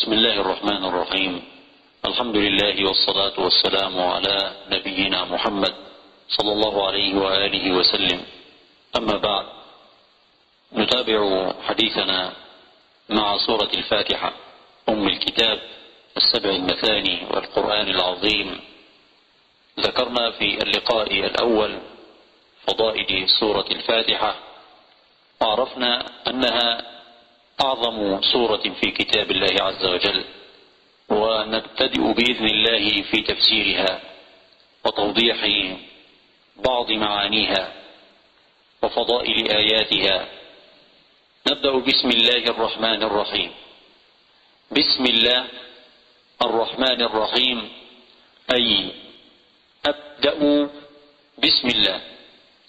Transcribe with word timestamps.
بسم 0.00 0.12
الله 0.12 0.40
الرحمن 0.40 0.84
الرحيم. 0.84 1.42
الحمد 2.08 2.36
لله 2.36 2.76
والصلاة 2.88 3.36
والسلام 3.36 4.00
على 4.00 4.52
نبينا 4.72 5.24
محمد 5.24 5.74
صلى 6.28 6.52
الله 6.52 6.86
عليه 6.86 7.14
وآله 7.20 7.64
وسلم. 7.72 8.20
أما 8.96 9.16
بعد 9.16 9.46
نتابع 10.72 11.20
حديثنا 11.68 12.32
مع 13.08 13.36
سورة 13.46 13.68
الفاتحة 13.74 14.32
أم 14.88 15.08
الكتاب 15.08 15.58
السبع 16.16 16.50
المثاني 16.50 17.26
والقرآن 17.30 17.88
العظيم. 17.88 18.60
ذكرنا 19.80 20.30
في 20.30 20.48
اللقاء 20.64 21.12
الأول 21.12 21.78
فضائل 22.66 23.28
سورة 23.28 23.68
الفاتحة. 23.70 24.36
وعرفنا 25.42 26.06
أنها 26.28 26.89
أعظم 27.60 28.22
سورة 28.22 28.62
في 28.80 28.90
كتاب 28.90 29.30
الله 29.30 29.54
عز 29.60 29.84
وجل 29.84 30.24
ونبتدئ 31.08 32.12
بإذن 32.12 32.46
الله 32.46 33.02
في 33.02 33.22
تفسيرها 33.22 34.00
وتوضيح 34.84 35.38
بعض 36.56 36.90
معانيها 36.90 37.72
وفضائل 38.82 39.50
آياتها. 39.50 40.28
نبدأ 41.50 41.72
بسم 41.78 42.08
الله 42.08 42.42
الرحمن 42.44 43.02
الرحيم. 43.02 43.50
بسم 44.70 45.04
الله 45.04 45.44
الرحمن 46.42 47.00
الرحيم. 47.02 47.68
أي 48.54 48.88
أبدأ 49.86 50.68
بسم 51.38 51.68
الله 51.68 52.00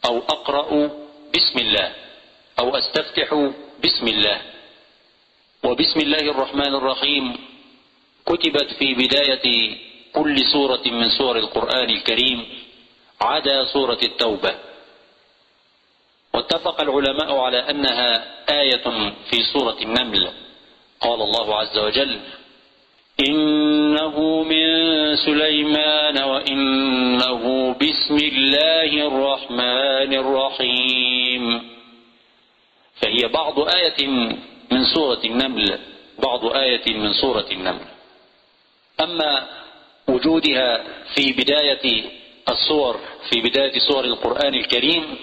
أو 0.06 0.18
أقرأ 0.20 0.90
بسم 1.36 1.60
الله 1.60 1.96
أو 2.60 2.76
أستفتح 2.76 3.52
بسم 3.84 4.08
الله. 4.08 4.51
وبسم 5.64 6.00
الله 6.00 6.26
الرحمن 6.32 6.76
الرحيم. 6.76 7.38
كتبت 8.26 8.74
في 8.80 8.94
بداية 8.94 9.78
كل 10.14 10.36
سورة 10.54 10.82
من 10.86 11.10
سور 11.10 11.38
القرآن 11.38 11.90
الكريم 11.90 12.46
عدا 13.22 13.66
سورة 13.66 13.98
التوبة. 14.04 14.56
واتفق 16.34 16.82
العلماء 16.82 17.38
على 17.38 17.70
أنها 17.70 18.10
آية 18.62 18.86
في 19.30 19.44
سورة 19.54 19.78
النمل. 19.82 20.30
قال 21.02 21.22
الله 21.22 21.56
عز 21.56 21.78
وجل 21.78 22.20
إنه 23.30 24.44
من 24.44 24.66
سليمان 25.16 26.24
وإنه 26.24 27.76
بسم 27.82 28.18
الله 28.18 29.08
الرحمن 29.08 30.12
الرحيم. 30.14 31.44
فهي 33.02 33.28
بعض 33.28 33.60
آية 33.60 34.00
من 34.72 34.86
سورة 34.86 35.20
النمل 35.26 35.80
بعض 36.24 36.46
آية 36.46 36.98
من 36.98 37.14
سورة 37.14 37.46
النمل. 37.52 37.86
أما 39.02 39.48
وجودها 40.08 40.84
في 41.16 41.34
بداية 41.34 42.04
السور 42.50 43.00
في 43.30 43.42
بداية 43.42 43.80
سور 43.80 44.06
القرآن 44.06 44.56
الكريم 44.56 45.16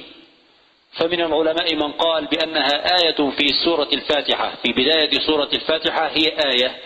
فمن 0.93 1.21
العلماء 1.21 1.75
من 1.75 1.93
قال 1.93 2.27
بأنها 2.27 3.03
آية 3.03 3.31
في 3.31 3.49
سورة 3.65 3.89
الفاتحة. 3.93 4.55
في 4.63 4.73
بداية 4.73 5.21
سورة 5.27 5.49
الفاتحة 5.53 6.07
هي 6.07 6.27
آية 6.53 6.77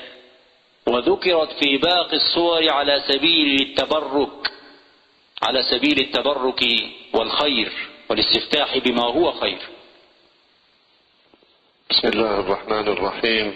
وذكرت 0.87 1.53
في 1.65 1.77
باقي 1.77 2.17
السور 2.17 2.71
على 2.71 3.03
سبيل 3.09 3.61
التبرك 3.61 4.53
على 5.43 5.63
سبيل 5.63 5.99
التبرك 5.99 6.65
والخير 7.13 7.73
والاستفتاح 8.09 8.79
بما 8.79 9.03
هو 9.03 9.33
خير. 9.33 9.59
Bismillah 11.93 12.39
ar-Rahman 12.39 12.89
ar-Rahim. 12.89 13.55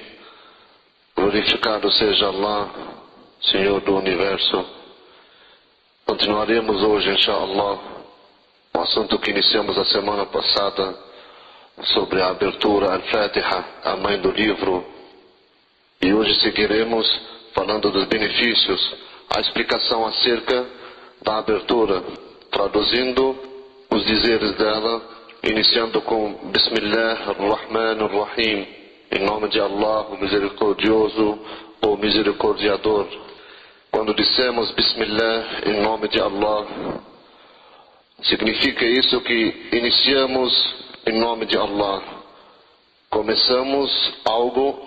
Glorificado 1.17 1.91
seja 1.91 2.27
Allah, 2.27 2.69
Senhor 3.41 3.81
do 3.81 3.97
Universo. 3.97 4.63
Continuaremos 6.05 6.83
hoje, 6.83 7.09
inshallah, 7.13 7.79
o 8.75 8.79
assunto 8.79 9.19
que 9.21 9.31
iniciamos 9.31 9.79
a 9.79 9.87
semana 9.87 10.27
passada 10.27 10.95
sobre 11.95 12.21
a 12.21 12.29
abertura 12.29 12.93
al-Fatiha, 12.93 13.65
a 13.85 13.97
mãe 13.97 14.21
do 14.21 14.31
livro. 14.31 14.85
E 16.03 16.13
hoje 16.13 16.39
seguiremos 16.43 17.07
falando 17.55 17.91
dos 17.91 18.05
benefícios, 18.05 18.97
a 19.35 19.41
explicação 19.41 20.05
acerca 20.05 20.67
da 21.23 21.39
abertura, 21.39 22.03
traduzindo 22.51 23.35
os 23.91 24.05
dizeres 24.05 24.53
dela 24.57 25.16
iniciando 25.47 26.01
com 26.03 26.51
Bismillah 26.51 27.29
ar-Rahman 27.29 28.03
ar-Rahim, 28.03 28.67
em 29.13 29.25
nome 29.25 29.49
de 29.49 29.61
Allah, 29.61 30.09
o 30.09 30.19
misericordioso 30.21 31.39
ou 31.83 31.97
misericordiador. 31.97 33.07
Quando 33.93 34.13
dissemos 34.13 34.73
Bismillah 34.73 35.61
em 35.67 35.81
nome 35.83 36.09
de 36.09 36.21
Allah, 36.21 36.67
significa 38.23 38.85
isso 38.85 39.21
que 39.21 39.69
iniciamos 39.73 40.75
em 41.07 41.17
nome 41.17 41.47
de 41.47 41.57
Allah. 41.57 42.03
Começamos 43.09 44.15
algo 44.25 44.81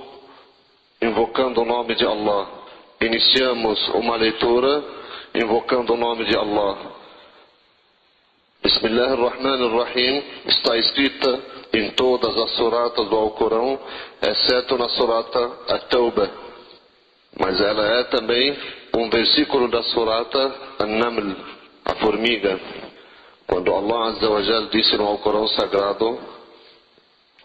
invocando 1.01 1.61
o 1.61 1.65
nome 1.65 1.95
de 1.95 2.05
Allah. 2.05 2.49
Iniciamos 2.99 3.87
uma 3.89 4.17
leitura 4.17 4.83
invocando 5.33 5.93
o 5.93 5.97
nome 5.97 6.25
de 6.25 6.35
Allah. 6.37 6.98
Bismillah 8.61 9.11
ar-Rahman 9.11 9.63
ar-Rahim 9.63 10.23
está 10.45 10.77
escrita 10.77 11.39
em 11.71 11.91
todas 11.91 12.35
as 12.35 12.51
suratas 12.57 13.07
do 13.07 13.15
Alcorão, 13.15 13.79
exceto 14.21 14.77
na 14.77 14.89
surata 14.89 15.51
At-Tawbah. 15.69 16.29
Mas 17.39 17.61
ela 17.61 17.85
é 17.99 18.03
também 18.05 18.57
um 18.97 19.09
versículo 19.09 19.69
da 19.69 19.81
surata 19.83 20.55
An-Naml, 20.79 21.37
a 21.85 21.95
formiga. 21.95 22.59
Quando 23.47 23.73
Allah 23.73 24.09
Azza 24.09 24.29
wa 24.29 24.41
Jal 24.41 24.65
disse 24.65 24.97
no 24.97 25.07
Alcorão 25.07 25.47
Sagrado 25.47 26.19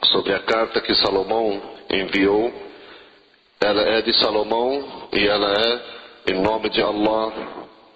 sobre 0.06 0.34
a 0.34 0.41
carta 0.41 0.80
que 0.80 0.97
Salomão 0.97 1.62
enviou, 1.91 2.53
ela 3.60 3.82
é 3.82 4.03
de 4.03 4.12
Salomão 4.19 5.08
e 5.12 5.28
ela 5.28 5.54
é 5.54 6.32
em 6.32 6.42
nome 6.42 6.70
de 6.70 6.82
Allah, 6.82 7.32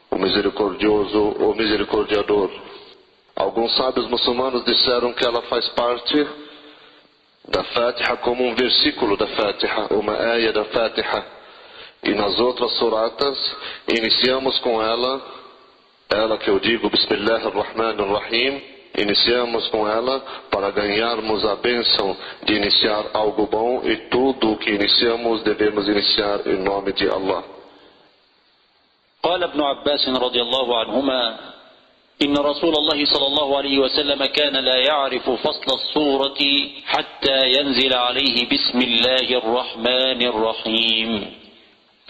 o 0.08 0.16
misericordioso, 0.16 1.18
o 1.18 1.54
misericordiador. 1.56 2.50
Alguns 3.37 3.75
sábios 3.75 4.07
muçulmanos 4.07 4.63
disseram 4.63 5.11
que 5.13 5.25
ela 5.25 5.41
faz 5.43 5.67
parte 5.69 6.27
da 7.47 7.63
Fatiha 7.63 8.17
como 8.17 8.43
um 8.43 8.55
versículo 8.55 9.17
da 9.17 9.27
Fatiha, 9.27 9.87
uma 9.91 10.13
ayah 10.13 10.53
da 10.53 10.65
Fatiha. 10.65 11.25
E 12.03 12.13
nas 12.13 12.39
outras 12.39 12.71
suratas, 12.77 13.55
iniciamos 13.87 14.59
com 14.59 14.81
ela, 14.81 15.21
ela 16.09 16.37
que 16.37 16.49
eu 16.49 16.59
digo, 16.59 16.89
Bismillah 16.89 17.45
ar-Rahman 17.45 17.99
ar-Rahim, 17.99 18.61
iniciamos 18.97 19.67
com 19.69 19.87
ela 19.87 20.19
para 20.51 20.69
ganharmos 20.69 21.43
a 21.45 21.55
bênção 21.55 22.15
de 22.43 22.53
iniciar 22.53 23.05
algo 23.13 23.47
bom 23.47 23.81
e 23.83 23.95
tudo 24.09 24.51
o 24.51 24.57
que 24.57 24.69
iniciamos 24.69 25.41
devemos 25.43 25.87
iniciar 25.87 26.45
em 26.45 26.57
nome 26.63 26.93
de 26.93 27.09
Allah. 27.09 27.43
قال 29.23 29.43
ابن 29.43 29.61
عباس 29.61 30.09
رضي 30.09 30.41
الله 30.41 30.79
عنهما 30.79 31.39
إن 32.22 32.34
رسول 32.36 32.74
الله 32.74 33.04
صلى 33.04 33.26
الله 33.26 33.56
عليه 33.56 33.78
وسلم 33.78 34.24
كان 34.24 34.56
لا 34.56 34.76
يعرف 34.76 35.30
فصل 35.30 35.68
السورة 35.74 36.40
حتى 36.86 37.38
ينزل 37.56 37.94
عليه 37.94 38.48
بسم 38.48 38.78
الله 38.82 39.38
الرحمن 39.38 40.20
الرحيم. 40.26 41.10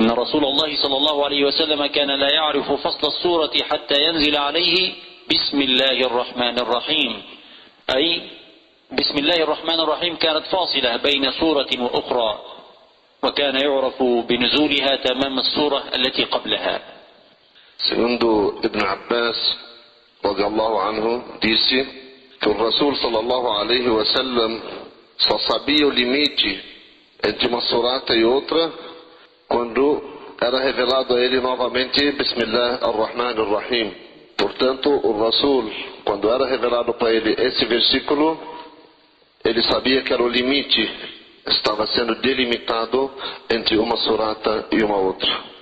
إن 0.01 0.11
رسول 0.11 0.45
الله 0.45 0.71
صلى 0.83 0.97
الله 0.97 1.25
عليه 1.25 1.45
وسلم 1.45 1.87
كان 1.87 2.11
لا 2.11 2.33
يعرف 2.35 2.73
فصل 2.73 3.09
السورة 3.09 3.53
حتى 3.71 4.03
ينزل 4.03 4.37
عليه 4.37 4.93
بسم 5.31 5.63
الله 5.63 6.01
الرحمن 6.01 6.59
الرحيم. 6.59 7.23
أي 7.97 8.23
بسم 8.93 9.17
الله 9.19 9.39
الرحمن 9.45 9.81
الرحيم 9.81 10.17
كانت 10.17 10.45
فاصلة 10.47 10.97
بين 10.97 11.33
سورة 11.33 11.69
وأخرى 11.79 12.39
وكان 13.23 13.57
يعرف 13.61 14.03
بنزولها 14.03 14.97
تمام 14.97 15.39
السورة 15.39 15.85
التي 15.95 16.25
قبلها. 16.25 16.81
Segundo 17.79 18.59
Ibn 18.65 18.81
Abbas, 18.83 19.39
radiallahu 20.24 20.80
anhu, 20.80 21.24
disse 21.42 21.88
que 22.40 22.50
o 22.50 22.54
Rasul 22.54 22.96
sallallahu 22.98 23.48
alaihi 23.48 23.90
wasallam 23.90 24.62
só 25.18 25.38
sabia 25.40 25.88
o 25.88 25.90
limite 25.90 26.64
entre 27.24 27.48
uma 27.48 27.62
surata 27.62 28.14
e 28.16 28.24
outra 28.24 28.72
quando 29.48 30.02
era 30.42 30.60
revelado 30.60 31.16
a 31.16 31.22
ele 31.22 31.40
novamente 31.40 32.12
Bismillah 32.12 32.80
ar-Rahman 32.82 33.40
ar-Rahim. 33.40 33.94
Portanto, 34.36 34.90
o 34.90 35.24
Rasul, 35.24 35.72
quando 36.04 36.30
era 36.30 36.46
revelado 36.48 36.94
para 36.96 37.14
ele 37.14 37.36
esse 37.38 37.66
versículo, 37.66 38.38
ele 39.46 39.62
sabia 39.64 40.02
que 40.02 40.12
era 40.12 40.24
o 40.24 40.28
limite, 40.28 40.92
estava 41.48 41.86
sendo 41.88 42.16
delimitado 42.16 43.12
entre 43.50 43.78
uma 43.78 43.96
surata 43.98 44.68
e 44.72 44.84
uma 44.84 44.98
outra. 44.98 45.54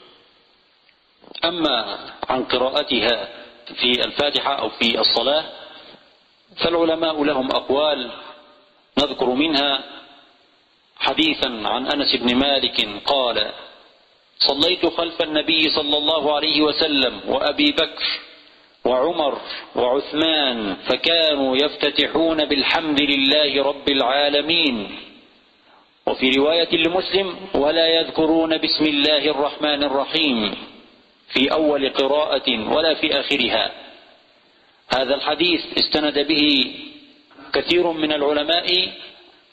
أما 1.44 1.98
عن 2.30 2.44
قراءتها 2.44 3.30
في 3.75 3.91
الفاتحة 4.05 4.55
أو 4.55 4.69
في 4.69 5.01
الصلاة 5.01 5.45
فالعلماء 6.57 7.25
لهم 7.25 7.51
أقوال 7.51 8.11
نذكر 8.99 9.31
منها 9.31 9.85
حديثا 10.97 11.49
عن 11.65 11.87
أنس 11.87 12.17
بن 12.17 12.35
مالك 12.37 12.89
قال 13.05 13.53
صليت 14.39 14.87
خلف 14.87 15.23
النبي 15.23 15.71
صلى 15.71 15.99
الله 15.99 16.35
عليه 16.37 16.63
وسلم 16.63 17.21
وأبي 17.29 17.73
بكر 17.73 18.05
وعمر 18.85 19.39
وعثمان 19.77 20.75
فكانوا 20.75 21.57
يفتتحون 21.57 22.45
بالحمد 22.45 23.01
لله 23.03 23.62
رب 23.62 23.89
العالمين. 23.89 24.99
وفي 26.07 26.31
رواية 26.31 26.77
لمسلم 26.77 27.37
ولا 27.55 27.87
يذكرون 27.87 28.59
بسم 28.59 28.85
الله 28.85 29.31
الرحمن 29.31 29.85
الرحيم 29.85 30.55
في 31.28 31.52
أول 31.52 31.88
قراءة 31.88 32.49
ولا 32.75 32.94
في 32.94 33.20
آخرها. 33.20 33.73
هذا 34.94 35.14
الحديث 35.14 35.61
استند 35.78 36.19
به 36.19 36.75
كثير 37.52 37.93
من 37.93 38.12
العلماء 38.12 38.93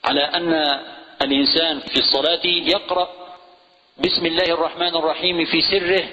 على 0.06 0.22
أن 0.22 0.80
الإنسان 1.22 1.80
في 1.80 2.00
الصلاة 2.00 2.46
يقرأ 2.46 3.10
بسم 3.98 4.26
الله 4.26 4.46
الرحمن 4.54 4.96
الرحيم 4.96 5.46
في 5.46 5.62
سره 5.62 6.04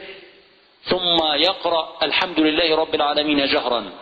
ثم 0.84 1.18
يقرأ 1.36 1.98
الحمد 2.02 2.40
لله 2.40 2.76
رب 2.76 2.94
العالمين 2.94 3.46
جهرا. 3.46 3.92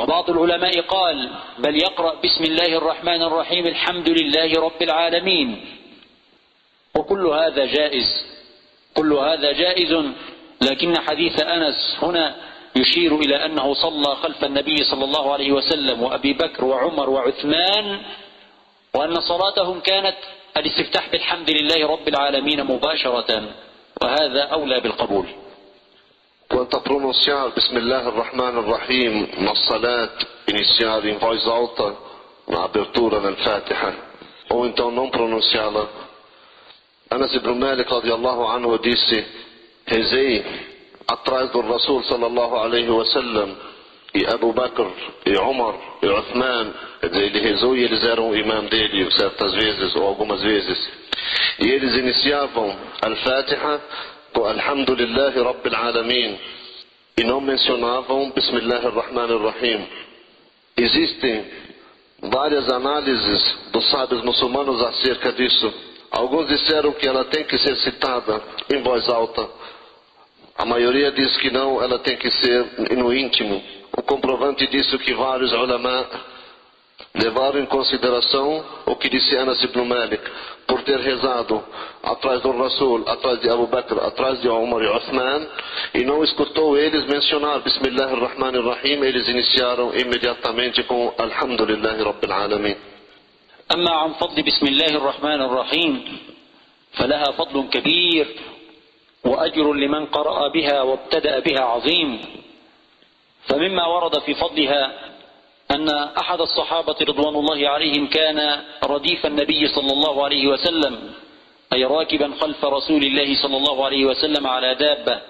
وبعض 0.00 0.30
العلماء 0.30 0.80
قال 0.80 1.30
بل 1.58 1.74
يقرأ 1.76 2.14
بسم 2.14 2.44
الله 2.44 2.78
الرحمن 2.78 3.22
الرحيم 3.22 3.66
الحمد 3.66 4.08
لله 4.08 4.60
رب 4.60 4.82
العالمين. 4.82 5.78
وكل 6.96 7.26
هذا 7.26 7.64
جائز. 7.66 8.33
كل 8.94 9.12
هذا 9.12 9.52
جائز 9.52 9.92
لكن 10.62 10.98
حديث 10.98 11.42
أنس 11.42 11.96
هنا 12.02 12.34
يشير 12.76 13.16
إلى 13.16 13.44
أنه 13.46 13.74
صلى 13.74 14.16
خلف 14.16 14.44
النبي 14.44 14.84
صلى 14.84 15.04
الله 15.04 15.32
عليه 15.32 15.52
وسلم 15.52 16.02
وأبي 16.02 16.32
بكر 16.32 16.64
وعمر 16.64 17.10
وعثمان 17.10 18.00
وأن 18.94 19.20
صلاتهم 19.20 19.80
كانت 19.80 20.16
الاستفتاح 20.56 21.08
بالحمد 21.08 21.50
لله 21.50 21.86
رب 21.86 22.08
العالمين 22.08 22.64
مباشرة 22.64 23.42
وهذا 24.02 24.42
أولى 24.42 24.80
بالقبول. 24.80 25.26
Quanto 26.48 26.76
a 26.76 26.80
pronunciar 26.80 27.52
Bismillah 27.54 28.06
ar-Rahman 28.06 28.58
ar-Rahim 28.58 29.28
na 29.38 29.54
salat, 29.56 30.12
iniciar 30.46 31.04
em 31.06 31.16
voz 31.18 31.46
alta 31.46 31.96
na 32.46 32.64
abertura 32.64 33.18
da 33.18 33.32
Fatiha, 33.36 33.94
ou 34.50 34.66
então 34.66 34.90
não. 34.90 35.10
أنس 37.14 37.36
بن 37.36 37.50
مالك 37.50 37.92
رضي 37.92 38.14
الله 38.14 38.52
عنه 38.52 38.76
ديسي 38.76 39.24
هزي 39.88 40.42
أطراز 41.08 41.56
الرسول 41.56 42.04
صلى 42.04 42.26
الله 42.26 42.60
عليه 42.60 42.88
وسلم 42.88 43.56
يا 44.14 44.34
أبو 44.34 44.52
بكر 44.52 44.90
يا 45.26 45.40
عمر 45.40 45.74
يا 46.02 46.12
عثمان 46.12 46.72
زي 47.04 47.26
اللي 47.26 47.54
هزوي 47.54 47.86
اللي 47.86 47.96
زاروا 47.96 48.36
إمام 48.36 48.66
ديلي 48.66 49.04
وسات 49.04 49.32
تزويزز 49.38 49.96
أو 49.96 50.10
أبو 50.12 50.24
مزويزز. 50.24 50.88
يلي 51.60 52.14
الفاتحة 53.04 53.80
الحمد 54.36 54.90
لله 54.90 55.42
رب 55.42 55.66
العالمين. 55.66 56.38
إنهم 57.18 57.46
منسيونافهم 57.46 58.32
بسم 58.36 58.56
الله 58.56 58.86
الرحمن 58.86 59.30
الرحيم. 59.30 59.86
Existem 60.76 61.44
várias 62.22 62.68
análises 62.68 63.42
dos 63.72 63.84
sábios 63.90 64.24
muçulmanos 64.24 64.82
acerca 64.82 65.32
disso. 65.32 65.93
Alguns 66.16 66.46
disseram 66.46 66.92
que 66.92 67.08
ela 67.08 67.24
tem 67.24 67.42
que 67.44 67.58
ser 67.58 67.76
citada 67.78 68.40
em 68.70 68.80
voz 68.82 69.08
alta. 69.08 69.48
A 70.56 70.64
maioria 70.64 71.10
diz 71.10 71.36
que 71.38 71.50
não, 71.50 71.82
ela 71.82 71.98
tem 71.98 72.16
que 72.16 72.30
ser 72.30 72.64
no 72.96 73.12
íntimo. 73.12 73.60
O 73.96 74.02
comprovante 74.02 74.64
disso 74.68 74.96
que 75.00 75.12
vários 75.12 75.52
ulama 75.52 76.08
levaram 77.16 77.58
em 77.58 77.66
consideração 77.66 78.64
o 78.86 78.94
que 78.94 79.08
disse 79.08 79.34
Anas 79.36 79.60
ibn 79.64 79.84
Malik, 79.84 80.22
por 80.68 80.82
ter 80.82 81.00
rezado 81.00 81.64
atrás 82.02 82.40
do 82.42 82.52
Rasul, 82.52 83.02
atrás 83.08 83.40
de 83.40 83.50
Abu 83.50 83.66
Bakr, 83.66 83.98
atrás 83.98 84.40
de 84.40 84.48
Umar 84.48 84.82
e 84.82 84.96
Uthman, 84.96 85.48
e 85.94 86.04
não 86.04 86.22
escutou 86.22 86.78
eles 86.78 87.04
mencionar 87.06 87.58
Bismillah 87.60 88.06
ar-Rahman 88.06 88.56
ar-Rahim, 88.56 89.02
eles 89.02 89.28
iniciaram 89.28 89.92
imediatamente 89.92 90.84
com 90.84 91.12
Alhamdulillah 91.18 91.96
Rabbil. 92.04 92.93
أما 93.72 93.90
عن 93.90 94.12
فضل 94.12 94.42
بسم 94.42 94.66
الله 94.66 94.86
الرحمن 94.86 95.40
الرحيم 95.40 96.18
فلها 96.92 97.24
فضل 97.24 97.68
كبير 97.68 98.26
وأجر 99.24 99.72
لمن 99.72 100.06
قرأ 100.06 100.48
بها 100.48 100.82
وابتدأ 100.82 101.38
بها 101.38 101.60
عظيم. 101.60 102.20
فمما 103.48 103.86
ورد 103.86 104.18
في 104.18 104.34
فضلها 104.34 105.10
أن 105.70 105.88
أحد 105.88 106.40
الصحابة 106.40 106.96
رضوان 107.02 107.34
الله 107.34 107.68
عليهم 107.68 108.06
كان 108.06 108.64
رديف 108.84 109.26
النبي 109.26 109.68
صلى 109.68 109.92
الله 109.92 110.24
عليه 110.24 110.46
وسلم 110.46 111.14
أي 111.72 111.84
راكبا 111.84 112.34
خلف 112.40 112.64
رسول 112.64 113.02
الله 113.02 113.42
صلى 113.42 113.56
الله 113.56 113.84
عليه 113.84 114.04
وسلم 114.04 114.46
على 114.46 114.74
دابة 114.74 115.20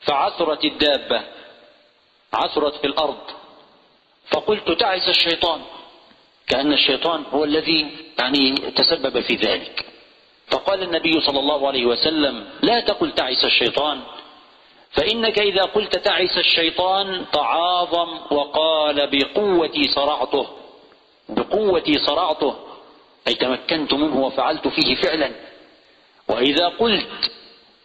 فعثرت 0.00 0.64
الدابة 0.64 1.22
عثرت 2.32 2.74
في 2.74 2.86
الأرض. 2.86 3.20
فقلت 4.30 4.70
تعس 4.70 5.08
الشيطان. 5.08 5.60
كأن 6.48 6.72
الشيطان 6.72 7.22
هو 7.32 7.44
الذي 7.44 7.90
يعني 8.18 8.54
تسبب 8.76 9.20
في 9.20 9.34
ذلك. 9.34 9.84
فقال 10.50 10.82
النبي 10.82 11.20
صلى 11.20 11.40
الله 11.40 11.68
عليه 11.68 11.86
وسلم 11.86 12.46
لا 12.62 12.80
تقل 12.80 13.12
تعس 13.12 13.44
الشيطان 13.44 14.00
فإنك 14.90 15.38
إذا 15.38 15.62
قلت 15.62 15.96
تعس 15.96 16.38
الشيطان 16.38 17.24
تعاظم 17.32 18.08
وقال 18.30 19.10
بقوتي 19.12 19.82
صرعته 19.94 20.46
بقوتي 21.28 21.98
صرعته 21.98 22.54
أي 23.28 23.34
تمكنت 23.34 23.94
منه 23.94 24.20
وفعلت 24.20 24.68
فيه 24.68 24.94
فعلا. 24.94 25.30
وإذا 26.28 26.68
قلت 26.68 27.30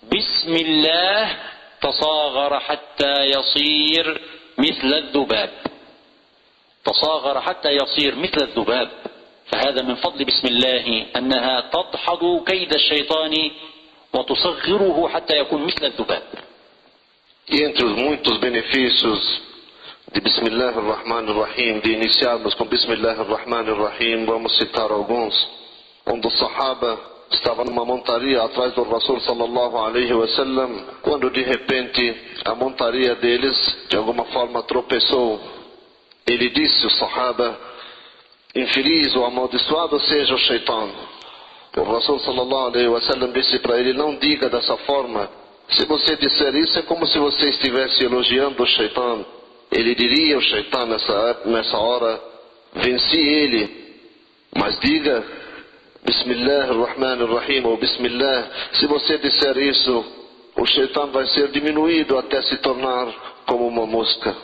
بسم 0.04 0.54
الله 0.56 1.38
تصاغر 1.82 2.60
حتى 2.60 3.14
يصير 3.24 4.22
مثل 4.58 4.94
الذباب. 4.94 5.50
تصاغر 6.86 7.42
حتى 7.42 7.70
يصير 7.72 8.16
مثل 8.16 8.42
الذباب 8.42 8.90
فهذا 9.46 9.82
من 9.82 9.96
فضل 9.96 10.26
بسم 10.26 10.48
الله 10.48 11.06
أنها 11.16 11.70
تدحض 11.74 12.44
كيد 12.46 12.74
الشيطان 12.74 13.52
وتصغره 14.14 15.10
حتى 15.10 15.38
يكون 15.38 15.66
مثل 15.66 15.86
الذباب 15.86 16.24
E 17.52 17.64
entre 17.64 17.84
os 17.84 17.96
muitos 17.96 18.38
benefícios 18.38 19.42
de 20.14 20.22
Bismillah 20.22 20.70
ar-Rahman 20.70 21.30
ar-Rahim, 21.30 21.80
de 21.80 21.94
iniciarmos 21.94 22.54
com 22.54 22.66
Bismillah 22.66 23.20
ar-Rahman 23.20 23.68
ar-Rahim, 23.68 24.26
vamos 24.26 24.56
citar 24.56 24.92
alguns. 24.92 25.34
Um 26.06 26.20
dos 26.20 26.38
Sahaba 26.38 27.00
estava 27.32 27.64
numa 27.66 27.84
montaria 27.84 28.44
atrás 28.44 28.74
do 28.76 28.84
Rasul 28.84 29.20
sallallahu 29.22 29.78
alaihi 29.78 30.14
wasallam, 30.14 30.86
quando 31.02 31.32
de 31.32 31.42
repente 31.42 32.16
a 32.46 32.54
montaria 32.54 33.16
deles 33.16 33.58
de 33.90 33.98
alguma 33.98 34.26
forma 34.26 34.62
tropeçou. 34.64 35.40
Ele 36.28 36.50
disse, 36.50 36.86
o 36.86 36.90
Sahaba, 36.92 37.58
infeliz 38.56 39.16
ou 39.16 39.26
amaldiçoado 39.26 40.00
seja 40.02 40.34
o 40.34 40.38
Shaitan. 40.38 40.90
O 41.78 41.84
Rasul 41.84 42.20
sallallahu 42.20 42.68
alaihi 42.68 42.88
wasallam 42.88 43.32
disse 43.32 43.60
para 43.60 43.80
ele, 43.80 43.94
não 43.94 44.16
diga 44.18 44.50
dessa 44.50 44.76
forma, 44.78 45.30
se 45.72 45.86
você 45.86 46.16
disser 46.16 46.56
isso, 46.56 46.80
é 46.80 46.82
como 46.82 47.06
se 47.06 47.20
você 47.20 47.50
estivesse 47.50 48.04
elogiando 48.04 48.62
o 48.64 48.66
Shaitan. 48.66 49.26
Ele 49.72 49.94
diria 49.94 50.38
o 50.38 50.42
Shaitan 50.42 50.88
nessa, 50.88 51.42
nessa 51.46 51.78
hora, 51.78 52.20
venci 52.74 53.20
ele. 53.20 53.90
Mas 54.56 54.80
diga, 54.80 55.24
Bismillah 56.04 56.70
ar-Rahman 56.70 57.22
ar-Rahim, 57.22 57.66
ou 57.66 57.78
Bismillah. 57.78 58.50
Se 58.74 58.88
você 58.88 59.20
disser 59.20 59.58
isso, 59.58 60.06
o 60.56 60.66
Shaitan 60.66 61.08
vai 61.08 61.28
ser 61.28 61.50
diminuído 61.50 62.18
até 62.18 62.42
se 62.42 62.58
tornar 62.58 63.08
como 63.46 63.68
uma 63.68 63.86
mosca. 63.86 64.36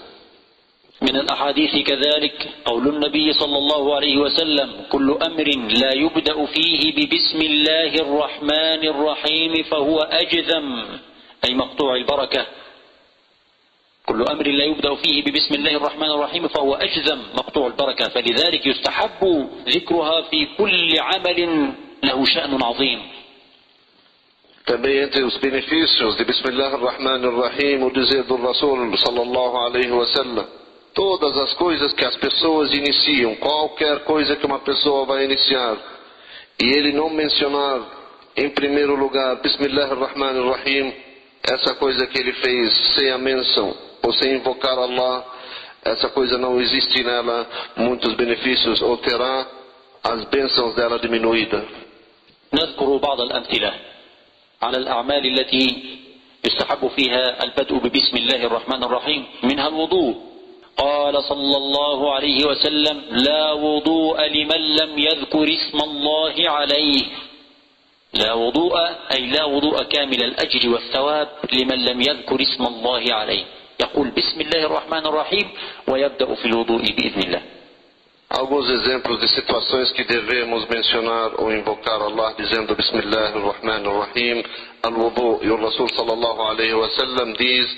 من 1.02 1.16
الأحاديث 1.16 1.88
كذلك 1.88 2.50
قول 2.66 2.88
النبي 2.88 3.34
صلى 3.34 3.58
الله 3.58 3.96
عليه 3.96 4.18
وسلم 4.18 4.70
كل 4.90 5.18
أمر 5.28 5.48
لا 5.82 5.92
يبدأ 5.94 6.46
فيه 6.46 6.82
ببسم 6.96 7.40
الله 7.42 7.92
الرحمن 7.96 8.82
الرحيم 8.88 9.64
فهو 9.64 10.00
أجذم 10.00 10.86
أي 11.48 11.56
مقطوع 11.56 11.96
البركة. 11.96 12.46
كل 14.06 14.22
أمر 14.24 14.48
لا 14.48 14.66
يبدأ 14.66 14.96
فيه 14.96 15.24
ببسم 15.24 15.54
الله 15.56 15.76
الرحمن 15.76 16.12
الرحيم 16.12 16.48
فهو 16.48 16.74
أجذم 16.76 17.22
مقطوع 17.36 17.68
البركة. 17.68 18.10
فلذلك 18.10 18.66
يستحب 18.66 19.50
ذكرها 19.68 20.22
في 20.22 20.48
كل 20.58 20.90
عمل 21.00 21.40
له 22.04 22.26
شأن 22.26 22.64
عظيم. 22.64 23.02
Também 24.66 24.98
entre 24.98 25.24
os 25.24 25.38
benefícios 25.38 26.18
de 26.18 26.24
Bismillah 26.24 26.74
ar-Rahman 26.74 27.24
ar-Rahim, 27.24 27.84
o 27.84 27.92
dizer 27.92 28.24
do 28.24 28.36
Rasul 28.38 28.98
sallallahu 28.98 29.58
alaihi 29.58 29.92
wasallam, 29.92 30.46
todas 30.95 31.37
as 31.39 31.53
coisas 31.55 31.93
que 31.93 32.05
as 32.05 32.17
pessoas 32.17 32.73
iniciam, 32.73 33.37
qualquer 33.37 34.01
coisa 34.05 34.37
que 34.37 34.47
uma 34.47 34.59
pessoa 34.59 35.07
vai 35.07 35.25
iniciar, 35.25 35.77
e 36.61 36.65
ele 36.65 36.93
não 36.93 37.11
mencionar 37.11 37.81
em 38.37 38.51
primeiro 38.51 38.95
lugar 38.95 39.37
Bismillah 39.37 39.91
ar-Rahman 39.91 40.39
ar-Rahim, 40.39 40.93
essa 41.43 41.75
coisa 41.75 42.07
que 42.07 42.19
ele 42.19 42.33
fez 42.35 42.95
sem 42.95 43.11
a 43.11 43.19
menção 43.19 43.75
ou 44.03 44.13
sem 44.13 44.35
invocar 44.35 44.79
Allah, 44.79 45.27
essa 45.85 46.09
coisa 46.11 46.37
não 46.37 46.61
existe 46.61 47.03
nela 47.03 47.47
muitos 47.77 48.15
benefícios 48.15 48.83
ou 48.83 48.97
terá 48.99 49.47
as 50.05 50.25
bênçãos 50.25 50.75
dela 50.75 50.99
diminuída. 50.99 51.65
نذكر 52.53 52.97
بعض 52.97 53.21
الأمثلة 53.21 53.75
على 54.63 54.77
الأعمال 54.77 55.27
التي 55.27 55.99
يستحب 56.45 56.89
فيها 56.89 57.45
البدء 57.45 57.79
ببسم 57.79 58.17
الله 58.17 58.45
الرحمن 58.45 58.85
الرحيم 58.85 59.27
منها 59.43 59.69
الوضوء 59.69 60.17
قال 60.78 61.24
صلى 61.24 61.58
الله 61.58 62.14
عليه 62.14 62.46
وسلم 62.46 63.02
لا 63.12 63.52
وضوء 63.52 64.18
لمن 64.28 64.62
لم 64.76 65.00
يذكر 65.00 65.48
اسم 65.54 65.78
الله 65.84 66.36
عليه. 66.50 67.02
لا 68.14 68.34
وضوء 68.34 68.76
أي 69.12 69.22
لا 69.28 69.44
وضوء 69.46 69.84
كامل 69.84 70.24
الأجر 70.24 70.70
والثواب 70.70 71.30
لمن 71.54 71.86
لم 71.86 72.02
يذكر 72.02 72.42
اسم 72.42 72.64
الله 72.66 73.04
عليه. 73.14 73.44
يقول 73.82 74.08
بسم 74.12 74.42
الله 74.42 74.66
الرحمن 74.66 75.06
الرحيم 75.06 75.48
ويبدأ 75.88 76.36
في 76.36 76.46
الوضوء 76.46 76.82
بإذن 76.82 77.22
الله. 77.28 77.42
Alguns 78.30 78.68
exemplos 78.70 79.20
de 79.22 79.28
situações 79.30 79.92
que 79.92 80.04
devemos 80.04 80.68
mencionar 80.68 81.40
ou 81.40 81.54
invocar 81.54 82.02
Allah 82.02 82.34
dizendo 82.36 82.76
Bismillah 82.76 83.28
ar-Rahman 83.28 83.86
ar-Rahim, 83.86 84.44
al-Wudu. 84.82 85.40
E 85.44 85.50
o 85.52 85.56
Rasul 85.56 85.88
sallallahu 85.96 86.42
alaihi 86.42 86.74
wasallam 86.74 87.34
diz, 87.34 87.78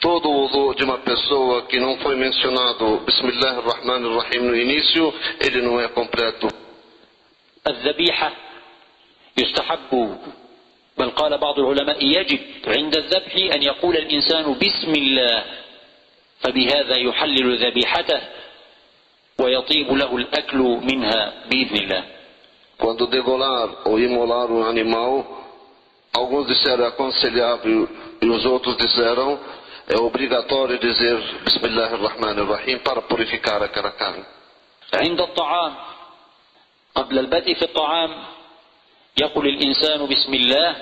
todo 0.00 0.28
o 0.28 0.42
wudu 0.42 0.74
de 0.74 0.84
uma 0.84 0.98
pessoa 0.98 1.62
que 1.62 1.80
não 1.80 1.96
foi 1.98 2.14
mencionado 2.14 3.00
Bismillah 3.06 3.56
ar-Rahman 3.56 4.04
ar-Rahim 4.04 4.40
no 4.40 4.54
início, 4.54 5.12
ele 5.40 5.62
não 5.62 5.80
é 5.80 5.88
completo. 5.88 6.48
الذبيحة 7.66 8.32
يستحب 9.38 10.18
بل 10.98 11.10
قال 11.10 11.38
بعض 11.38 11.58
العلماء 11.58 12.04
يجب 12.04 12.40
عند 12.66 12.96
الذبح 12.96 13.54
أن 13.54 13.62
يقول 13.62 13.96
الإنسان 13.96 14.54
بسم 14.54 14.92
الله 14.92 15.44
فبهذا 16.40 16.96
يحلل 16.96 17.66
ذبيحته 17.66 18.20
ويطيب 19.38 19.92
له 19.92 20.16
الأكل 20.16 20.58
منها 20.58 21.32
بإذن 21.50 21.76
الله 21.76 22.04
Quando 22.78 23.06
degolar 23.06 23.88
ou 23.88 23.98
imolar 23.98 24.50
um 24.52 24.62
animal, 24.62 25.24
alguns 26.12 26.46
disseram 26.46 26.84
é 26.84 26.88
aconselhável 26.88 27.88
e 28.20 28.26
os 28.28 28.44
outros 28.44 28.76
disseram 28.76 29.38
é 29.88 29.96
obrigatório 29.96 30.78
dizer 30.78 31.16
Bismillah 31.44 31.92
ar-Rahman 31.92 32.38
ar-Rahim 32.38 32.78
para 32.80 33.00
purificar 33.02 33.62
aquela 33.62 33.90
carne. 33.92 34.24
عند 34.94 35.20
الطعام 35.20 35.74
قبل 36.94 37.18
البدء 37.18 37.54
في 37.54 37.62
الطعام 37.62 38.10
يقول 39.20 39.46
الإنسان 39.46 40.06
بسم 40.06 40.34
الله 40.34 40.76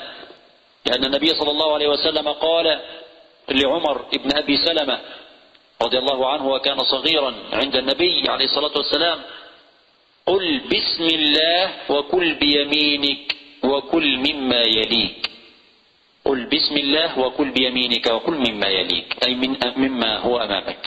لأن 0.86 1.04
النبي 1.04 1.34
صلى 1.34 1.50
الله 1.50 1.74
عليه 1.74 1.88
وسلم 1.88 2.28
قال 2.28 2.80
لعمر 3.48 4.06
بن 4.12 4.36
أبي 4.36 4.56
سلمة 4.56 5.00
رضي 5.84 5.98
الله 5.98 6.28
عنه 6.32 6.46
وكان 6.48 6.84
صغيرا 6.84 7.34
عند 7.52 7.76
النبي 7.76 8.24
عليه 8.28 8.44
الصلاة 8.44 8.74
والسلام 8.76 9.18
قل 10.26 10.60
بسم 10.72 11.04
الله 11.18 11.62
وكل 11.88 12.34
بيمينك 12.34 13.36
وكل 13.64 14.08
مما 14.18 14.62
يليك 14.78 15.30
قل 16.24 16.40
بسم 16.46 16.76
الله 16.76 17.18
وكل 17.18 17.50
بيمينك 17.50 18.06
وكل 18.06 18.36
مما 18.46 18.68
يليك 18.68 19.08
أي 19.26 19.34
من 19.34 19.56
مما 19.76 20.18
هو 20.18 20.38
أمامك 20.40 20.78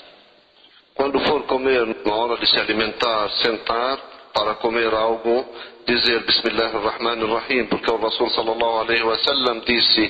Quando 0.98 1.20
for 1.20 1.44
comer, 1.46 1.86
na 2.06 2.14
hora 2.16 2.38
de 2.38 2.48
se 2.48 2.60
alimentar, 2.60 3.30
sentar 3.44 4.00
para 4.34 4.56
comer 4.56 4.92
algo, 4.96 5.46
dizer 5.86 6.26
Bismillah 6.26 6.74
ar-Rahman 6.74 7.22
ar-Rahim, 7.22 7.68
porque 7.70 7.92
o 7.92 7.98
Rasul 7.98 8.32
sallallahu 8.32 8.80
alaihi 8.82 9.04
wasallam 9.04 9.62
disse, 9.62 10.04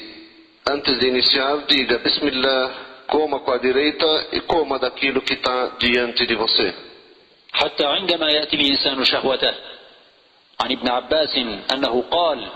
antes 0.65 0.97
de 0.97 1.07
iniciar, 1.09 1.65
diga 1.67 1.97
Bismillah, 1.97 2.86
coma 3.07 3.39
com 3.39 3.51
a 3.51 3.57
direita 3.57 4.27
e 4.31 4.41
coma 4.41 4.77
daquilo 4.79 5.21
que 5.21 5.33
está 5.33 5.77
diante 5.79 6.25
de 6.25 6.35
você. 6.35 6.73
حتى 7.53 7.85
عندما 7.85 8.29
يأتي 8.29 8.55
الإنسان 8.55 9.03
شهوته 9.05 9.53
عن 10.61 10.71
ابن 10.71 10.87
عباس 10.89 11.37
أنه 11.73 12.03
قال 12.11 12.47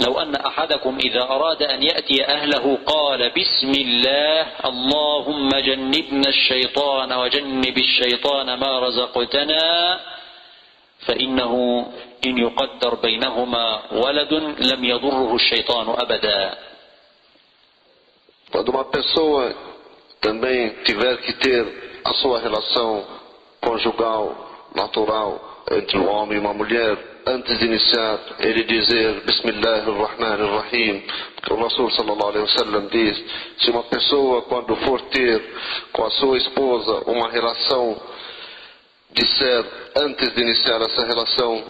لو 0.00 0.20
أن 0.20 0.34
أحدكم 0.36 0.98
إذا 0.98 1.22
أراد 1.22 1.62
أن 1.62 1.82
يأتي 1.82 2.24
أهله 2.24 2.78
قال 2.86 3.30
بسم 3.30 3.70
الله 3.70 4.46
اللهم 4.64 5.48
جنبنا 5.48 6.28
الشيطان 6.28 7.12
وجنب 7.12 7.78
الشيطان 7.78 8.54
ما 8.54 8.80
رزقتنا 8.80 10.00
فإنه 11.06 11.52
إن 12.26 12.38
يقدر 12.38 12.94
بينهما 12.94 13.82
ولد 13.92 14.32
لم 14.72 14.84
يضره 14.84 15.34
الشيطان 15.34 15.88
أبدا 15.88 16.54
Quando 18.50 18.70
uma 18.70 18.84
pessoa 18.84 19.69
também 20.20 20.70
tiver 20.84 21.16
que 21.18 21.32
ter 21.34 22.00
a 22.04 22.14
sua 22.14 22.40
relação 22.40 23.06
conjugal, 23.60 24.70
natural, 24.74 25.64
entre 25.70 25.98
um 25.98 26.08
homem 26.08 26.38
e 26.38 26.40
uma 26.40 26.54
mulher, 26.54 26.98
antes 27.26 27.58
de 27.58 27.64
iniciar, 27.64 28.18
ele 28.38 28.64
dizer 28.64 29.20
Bismillah 29.24 29.82
ar-Rahman 29.82 30.32
ar-Rahim, 30.32 31.02
porque 31.36 31.52
o 31.52 31.62
Rasul 31.62 31.90
sallallahu 31.90 32.28
alaihi 32.28 32.44
wasallam 32.44 32.88
diz, 32.88 33.24
se 33.58 33.70
uma 33.70 33.82
pessoa 33.84 34.42
quando 34.42 34.74
for 34.76 35.00
ter 35.02 35.42
com 35.92 36.04
a 36.04 36.10
sua 36.10 36.38
esposa 36.38 37.10
uma 37.10 37.28
relação, 37.28 38.00
disser 39.12 39.64
antes 39.96 40.32
de 40.34 40.40
iniciar 40.40 40.80
essa 40.82 41.04
relação, 41.04 41.64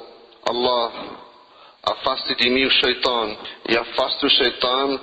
Allah, 0.48 0.92
afaste 1.82 2.34
de 2.36 2.50
mim 2.50 2.64
o 2.64 2.70
shaitan, 2.70 3.36
e 3.68 3.76
afaste 3.76 4.26
o 4.26 4.30
shaitan 4.30 5.00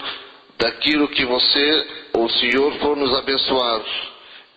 daquilo 0.58 1.08
que 1.08 1.26
você, 1.26 1.88
o 2.14 2.30
Senhor, 2.30 2.74
for 2.80 2.96
nos 2.98 3.14
abençoar, 3.16 3.82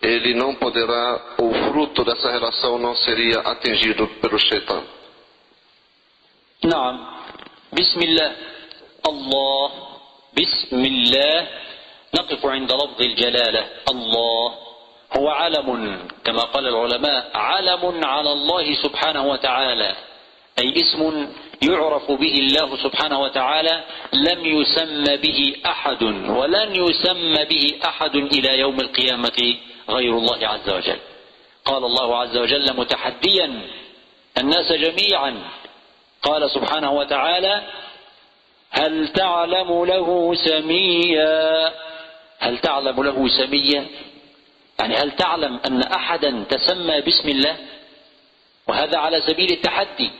ele 0.01 0.33
não 0.33 0.55
poderá, 0.55 1.35
o 1.37 1.53
fruto 1.53 2.03
dessa 2.03 2.31
relação 2.31 2.77
não 2.79 2.95
seria 2.95 3.39
atingido 3.41 4.07
pelo 4.21 4.39
Shaitan. 4.39 4.83
نعم 6.63 7.05
بسم 7.73 7.99
الله 8.01 8.31
الله 9.09 9.71
بسم 10.37 10.85
الله 10.85 11.47
نقف 12.13 12.45
عند 12.45 12.71
لفظ 12.71 13.01
الجلالة 13.01 13.63
الله 13.89 14.47
هو 15.17 15.29
علم 15.29 15.67
كما 16.23 16.41
قال 16.53 16.67
العلماء 16.67 17.31
علم 17.33 18.05
على 18.05 18.31
الله 18.31 18.73
سبحانه 18.73 19.23
وتعالى 19.25 19.95
أي 20.59 20.73
اسم 20.81 21.27
يعرف 21.61 22.11
به 22.11 22.33
الله 22.33 22.77
سبحانه 22.83 23.19
وتعالى 23.19 23.83
لم 24.13 24.45
يسمى 24.45 25.17
به 25.17 25.55
أحد 25.65 26.03
ولن 26.29 26.75
يسمى 26.75 27.45
به 27.45 27.79
أحد 27.85 28.15
إلى 28.15 28.59
يوم 28.59 28.79
القيامة 28.79 29.55
غير 29.89 30.17
الله 30.17 30.47
عز 30.47 30.69
وجل. 30.69 30.99
قال 31.65 31.83
الله 31.83 32.17
عز 32.17 32.37
وجل 32.37 32.77
متحديا 32.77 33.61
الناس 34.37 34.71
جميعا. 34.71 35.43
قال 36.23 36.51
سبحانه 36.51 36.91
وتعالى 36.91 37.63
هل 38.71 39.07
تعلم 39.07 39.85
له 39.85 40.35
سميا؟ 40.35 41.73
هل 42.39 42.57
تعلم 42.57 43.03
له 43.03 43.27
سميا؟ 43.27 43.85
يعني 44.79 44.95
هل 44.95 45.11
تعلم 45.11 45.59
أن 45.65 45.81
أحدا 45.81 46.43
تسمى 46.49 47.01
باسم 47.01 47.29
الله؟ 47.29 47.57
وهذا 48.67 48.97
على 48.97 49.21
سبيل 49.21 49.51
التحدي. 49.51 50.11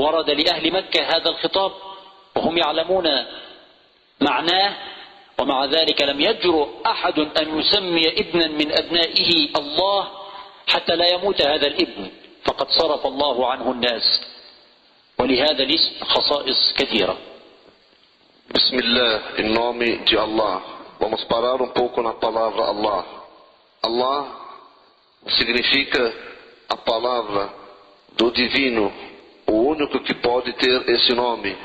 ورد 0.00 0.30
لأهل 0.30 0.72
مكة 0.72 1.02
هذا 1.02 1.28
الخطاب 1.28 1.72
وهم 2.36 2.58
يعلمون 2.58 3.06
معناه 4.20 4.76
ومع 5.38 5.64
ذلك 5.64 6.02
لم 6.02 6.20
يجرؤ 6.20 6.68
أحد 6.86 7.18
أن 7.18 7.58
يسمي 7.58 8.08
ابنا 8.08 8.46
من 8.48 8.72
أبنائه 8.78 9.48
الله 9.58 10.08
حتى 10.66 10.96
لا 10.96 11.08
يموت 11.08 11.42
هذا 11.42 11.66
الابن 11.66 12.10
فقد 12.44 12.66
صرف 12.70 13.06
الله 13.06 13.50
عنه 13.50 13.70
الناس 13.70 14.20
ولهذا 15.18 15.62
الاسم 15.62 16.04
خصائص 16.04 16.72
كثيرة 16.78 17.16
em 19.38 20.04
de 20.04 20.18
Allah. 20.18 20.62
Vamos 20.98 21.24
parar 21.24 21.62
um 21.62 21.68
pouco 21.68 22.02
na 22.02 22.14
palavra 22.14 22.64
Allah. 22.64 23.04
Allah 23.82 24.26
significa 25.38 26.12
a 26.68 26.76
palavra 26.76 27.54
do 28.16 28.30
divino, 28.32 28.92
o 29.50 29.68
único 29.68 29.98
que 30.00 30.14
pode 30.14 30.52
ter 30.54 30.88
esse 30.88 31.12
nome. 31.12 31.56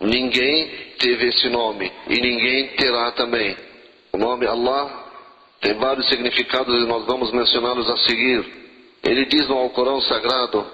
Ninguém 0.00 0.94
teve 0.98 1.28
esse 1.28 1.48
nome 1.48 1.92
e 2.08 2.20
ninguém 2.20 2.68
terá 2.76 3.12
também. 3.12 3.56
O 4.12 4.18
nome 4.18 4.46
Allah 4.46 5.04
tem 5.60 5.74
vários 5.74 6.08
significados 6.08 6.74
e 6.82 6.86
nós 6.86 7.04
vamos 7.04 7.30
mencioná-los 7.32 7.90
a 7.90 7.96
seguir. 7.98 8.44
Ele 9.02 9.26
diz 9.26 9.46
no 9.46 9.58
Alcorão 9.58 10.00
Sagrado: 10.02 10.66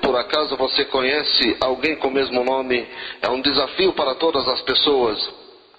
Por 0.00 0.16
acaso 0.16 0.56
você 0.56 0.84
conhece 0.86 1.56
alguém 1.60 1.96
com 1.96 2.08
o 2.08 2.12
mesmo 2.12 2.42
nome? 2.42 2.86
É 3.20 3.28
um 3.28 3.40
desafio 3.40 3.92
para 3.92 4.14
todas 4.14 4.46
as 4.48 4.62
pessoas. 4.62 5.18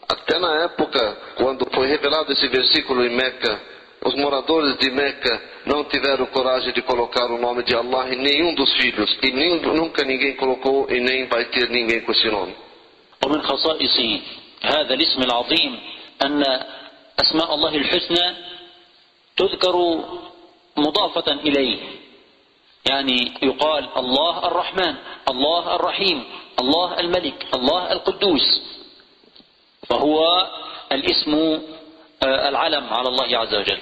Até 0.07 0.37
na 0.37 0.63
época, 0.63 1.17
quando 1.37 1.67
foi 1.73 1.87
revelado 1.87 2.31
esse 2.31 2.47
versículo 2.47 3.03
em 3.03 3.15
Meca, 3.15 3.59
os 4.03 4.15
moradores 4.15 4.77
de 4.77 4.91
Meca 4.91 5.41
não 5.65 5.83
tiveram 5.85 6.25
coragem 6.27 6.73
de 6.73 6.81
colocar 6.81 7.25
o 7.31 7.37
nome 7.37 7.63
de 7.63 7.75
Allah 7.75 8.13
em 8.13 8.17
nenhum 8.17 8.53
dos 8.53 8.71
filhos. 8.75 9.17
E 9.23 9.31
nem, 9.31 9.59
nunca 9.61 10.03
ninguém 10.03 10.35
colocou 10.35 10.87
e 10.89 10.99
nem 10.99 11.27
vai 11.27 11.45
ter 11.45 11.69
ninguém 11.69 12.01
com 12.01 12.11
esse 12.11 12.27
nome. 12.29 12.55
ومن 13.25 13.41
خصائص 13.41 13.97
هذا 14.61 14.93
الاسم 14.93 15.23
العظيم 15.23 15.79
أن 16.21 16.43
أسماء 17.19 17.55
الله 17.55 17.75
الحسنى 17.75 18.35
تذكر 19.37 19.75
مضافة 20.77 21.31
إليه 21.31 21.77
يعني 22.89 23.33
يقال 23.41 23.89
الله 23.97 24.47
الرحمن 24.47 24.95
الله 25.29 25.75
الرحيم 25.75 26.23
الله 26.59 26.99
الملك 26.99 27.45
الله 27.55 27.91
القدوس 27.91 28.61
فهو 29.89 30.47
الاسم 30.91 31.61
العلم 32.23 32.93
على 32.93 33.07
الله 33.09 33.37
عز 33.37 33.55
وجل. 33.55 33.77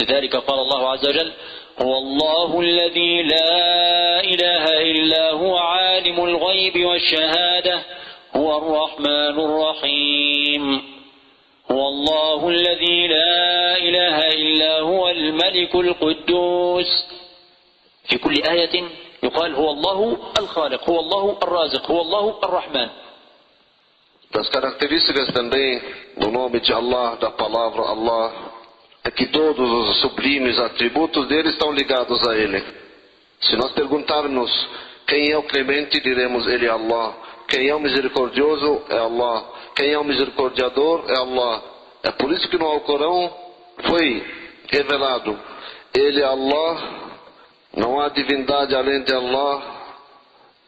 لذلك 0.00 0.36
قال 0.36 0.58
الله 0.58 0.88
عز 0.88 1.06
وجل 1.06 1.32
هو 1.82 1.98
الله 1.98 2.60
الذي 2.60 3.22
لا 3.22 4.20
إله 4.20 4.64
إلا 4.90 5.30
هو 5.30 5.56
عالم 5.58 6.24
الغيب 6.24 6.86
والشهادة 6.86 7.82
هو 8.36 8.58
الرحمن 8.58 9.40
الرحيم. 9.40 10.82
هو 11.70 11.88
الله 11.88 12.48
الذي 12.48 13.06
لا 13.06 13.76
إله 13.76 14.28
إلا 14.28 14.80
هو 14.80 15.08
الملك 15.08 15.74
القدوس. 15.74 17.06
في 18.08 18.18
كل 18.18 18.42
آية 18.42 18.84
يقال 19.22 19.54
هو 19.54 19.70
الله 19.70 20.16
الخالق 20.38 20.90
هو 20.90 21.00
الله 21.00 21.38
الرازق 21.42 21.90
هو 21.90 22.00
الله 22.00 22.38
الرحمن. 22.44 22.88
Das 24.30 24.48
características 24.48 25.32
também 25.32 25.80
do 26.16 26.30
nome 26.30 26.60
de 26.60 26.72
Allah, 26.72 27.16
da 27.16 27.30
palavra 27.30 27.82
Allah, 27.82 28.32
é 29.04 29.10
que 29.10 29.26
todos 29.26 29.70
os 29.70 30.00
sublimes 30.00 30.58
atributos 30.58 31.28
dele 31.28 31.50
estão 31.50 31.72
ligados 31.72 32.26
a 32.26 32.36
ele. 32.36 32.62
Se 33.40 33.56
nós 33.56 33.72
perguntarmos 33.72 34.50
quem 35.06 35.30
é 35.30 35.38
o 35.38 35.44
clemente, 35.44 36.00
diremos 36.00 36.46
ele 36.46 36.66
é 36.66 36.70
Allah. 36.70 37.14
Quem 37.48 37.68
é 37.68 37.74
o 37.74 37.80
misericordioso 37.80 38.82
é 38.88 38.98
Allah. 38.98 39.44
Quem 39.76 39.92
é 39.92 39.98
o 39.98 40.04
misericordiador 40.04 41.04
é 41.08 41.16
Allah. 41.16 41.62
É 42.02 42.10
por 42.10 42.32
isso 42.32 42.48
que 42.48 42.58
no 42.58 42.66
Alcorão 42.66 43.32
foi 43.86 44.24
revelado: 44.68 45.38
Ele 45.94 46.20
é 46.20 46.24
Allah, 46.24 47.20
não 47.76 48.00
há 48.00 48.08
divindade 48.08 48.74
além 48.74 49.02
de 49.02 49.12
Allah. 49.12 49.75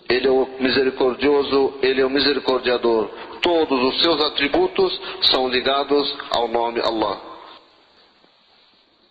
Ele 0.08 0.26
é 0.26 0.30
o 0.30 0.48
misericordioso, 0.60 1.74
ele 1.82 2.00
é 2.00 2.06
o 2.06 2.10
misericordiador. 2.10 3.10
Todos 3.42 3.94
os 3.94 4.02
seus 4.02 4.20
atributos 4.24 4.98
são 5.30 5.48
ligados 5.48 6.16
ao 6.30 6.48
nome 6.48 6.80
Allah. 6.80 7.28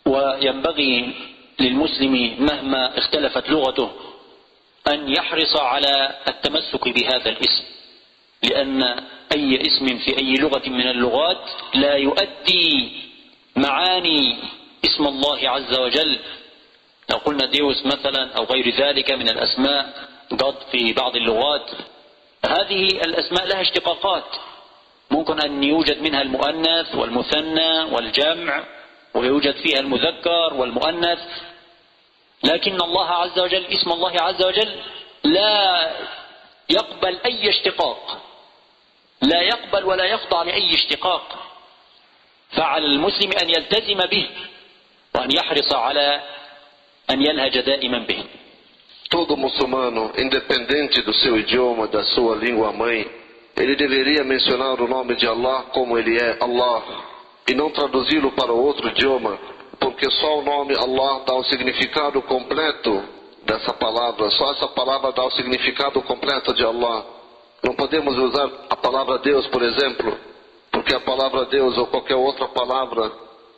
وينبغي 0.07 1.13
للمسلم 1.59 2.35
مهما 2.39 2.97
اختلفت 2.97 3.49
لغته 3.49 3.89
أن 4.87 5.09
يحرص 5.09 5.57
على 5.57 6.15
التمسك 6.27 6.87
بهذا 6.89 7.29
الاسم 7.29 7.63
لأن 8.43 8.83
أي 9.35 9.61
اسم 9.61 9.97
في 9.97 10.17
أي 10.17 10.33
لغة 10.35 10.69
من 10.69 10.87
اللغات 10.87 11.43
لا 11.75 11.95
يؤدي 11.95 12.91
معاني 13.55 14.35
اسم 14.85 15.07
الله 15.07 15.49
عز 15.49 15.79
وجل 15.79 16.19
لو 17.11 17.17
قلنا 17.17 17.45
ديوس 17.45 17.85
مثلا 17.85 18.33
أو 18.37 18.43
غير 18.43 18.75
ذلك 18.75 19.11
من 19.11 19.29
الأسماء 19.29 20.07
قد 20.31 20.55
في 20.71 20.93
بعض 20.93 21.15
اللغات. 21.15 21.71
هذه 22.45 22.83
الأسماء 22.87 23.45
لها 23.45 23.61
اشتقاقات. 23.61 24.25
ممكن 25.11 25.41
أن 25.41 25.63
يوجد 25.63 26.01
منها 26.01 26.21
المؤنث 26.21 26.95
والمثنى 26.95 27.81
والجمع 27.81 28.63
ويوجد 29.13 29.55
فيها 29.55 29.79
المذكر 29.79 30.53
والمؤنث. 30.53 31.19
لكن 32.43 32.81
الله 32.81 33.09
عز 33.09 33.39
وجل 33.39 33.65
اسم 33.65 33.91
الله 33.91 34.21
عز 34.21 34.43
وجل 34.45 34.81
لا 35.23 35.91
يقبل 36.69 37.19
أي 37.25 37.49
اشتقاق. 37.49 38.21
لا 39.21 39.41
يقبل 39.41 39.85
ولا 39.85 40.05
يخضع 40.05 40.43
لأي 40.43 40.73
اشتقاق. 40.73 41.43
فعلى 42.51 42.85
المسلم 42.85 43.31
أن 43.41 43.49
يلتزم 43.49 43.97
به 43.97 44.29
وأن 45.15 45.31
يحرص 45.31 45.73
على 45.73 46.21
أن 47.09 47.21
يلهج 47.21 47.59
دائما 47.59 47.97
به. 47.97 48.23
Todo 49.09 49.37
muçulmano, 49.37 50.11
independente 50.17 51.01
do 51.01 51.13
seu 51.13 51.37
idioma, 51.37 51.87
da 51.87 52.03
sua 52.03 52.35
língua 52.35 52.73
mãe, 52.73 53.09
ele 53.55 53.75
deveria 53.75 54.23
mencionar 54.23 54.81
o 54.81 54.87
nome 54.87 55.15
de 55.15 55.25
Allah 55.25 55.63
como 55.73 55.97
ele 55.97 56.17
é 56.17 56.37
Allah 56.41 56.83
e 57.49 57.55
não 57.55 57.71
traduzi-lo 57.71 58.31
para 58.33 58.51
outro 58.51 58.89
idioma, 58.89 59.39
porque 59.79 60.11
só 60.11 60.39
o 60.39 60.43
nome 60.43 60.75
Allah 60.75 61.23
dá 61.25 61.33
o 61.35 61.43
significado 61.45 62.21
completo 62.23 63.03
dessa 63.45 63.73
palavra, 63.73 64.29
só 64.31 64.51
essa 64.51 64.67
palavra 64.67 65.13
dá 65.13 65.23
o 65.23 65.31
significado 65.31 66.01
completo 66.01 66.53
de 66.53 66.65
Allah. 66.65 67.05
Não 67.63 67.73
podemos 67.73 68.15
usar 68.17 68.49
a 68.69 68.75
palavra 68.75 69.19
Deus, 69.19 69.47
por 69.47 69.63
exemplo, 69.63 70.17
porque 70.69 70.93
a 70.93 70.99
palavra 70.99 71.45
Deus 71.45 71.77
ou 71.77 71.87
qualquer 71.87 72.15
outra 72.15 72.47
palavra 72.49 73.11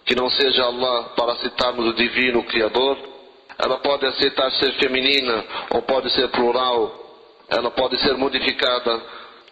que 0.05 0.15
não 0.15 0.29
seja 0.29 0.63
Allah 0.63 1.11
para 1.15 1.35
citarmos 1.37 1.87
o 1.87 1.93
divino 1.93 2.43
Criador, 2.43 2.97
ela 3.59 3.77
pode 3.79 4.05
aceitar 4.05 4.49
ser 4.53 4.71
feminina 4.73 5.43
ou 5.71 5.81
pode 5.81 6.09
ser 6.11 6.29
plural, 6.29 6.91
ela 7.49 7.69
pode 7.69 7.97
ser 8.01 8.15
modificada 8.15 9.01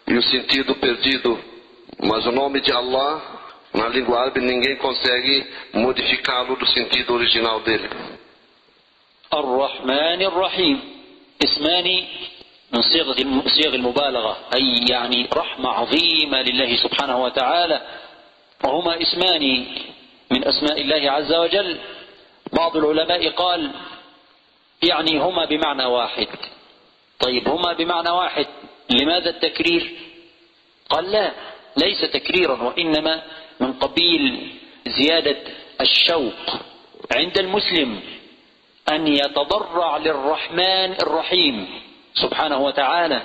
e 0.06 0.14
o 0.14 0.22
sentido 0.22 0.74
perdido, 0.76 1.38
mas 2.02 2.24
o 2.26 2.32
nome 2.32 2.60
de 2.60 2.72
Allah, 2.72 3.22
na 3.74 3.88
língua 3.88 4.20
árabe, 4.20 4.40
ninguém 4.40 4.76
consegue 4.76 5.46
modificá-lo 5.74 6.56
do 6.56 6.66
sentido 6.66 7.14
original 7.14 7.60
dele. 7.60 7.88
الرحمن 9.34 10.22
الرحيم 10.22 10.80
اسمان 11.44 12.04
من 12.72 12.82
صيغ 12.82 13.12
صيغ 13.48 13.74
المبالغة 13.74 14.36
أي 14.54 14.84
يعني 14.90 15.28
رحمة 15.36 15.68
عظيمة 15.68 16.42
لله 16.42 16.76
سبحانه 16.76 17.22
وتعالى 17.22 17.80
وهما 18.64 19.02
اسمان 19.02 19.66
من 20.30 20.48
أسماء 20.48 20.80
الله 20.80 21.10
عز 21.10 21.32
وجل 21.34 21.78
بعض 22.52 22.76
العلماء 22.76 23.28
قال 23.30 23.70
يعني 24.82 25.18
هما 25.18 25.44
بمعنى 25.44 25.84
واحد. 25.84 26.28
طيب 27.20 27.48
هما 27.48 27.72
بمعنى 27.72 28.10
واحد. 28.10 28.46
لماذا 28.90 29.30
التكرير؟ 29.30 29.92
قال 30.90 31.10
لا 31.10 31.32
ليس 31.76 32.00
تكريرا 32.00 32.62
وإنما 32.62 33.22
من 33.60 33.72
قبيل 33.72 34.52
زيادة 34.86 35.36
الشوق 35.80 36.60
عند 37.16 37.38
المسلم 37.38 38.00
أن 38.92 39.06
يتضرع 39.06 39.96
للرحمن 39.96 40.92
الرحيم 41.02 41.80
سبحانه 42.14 42.58
وتعالى. 42.58 43.22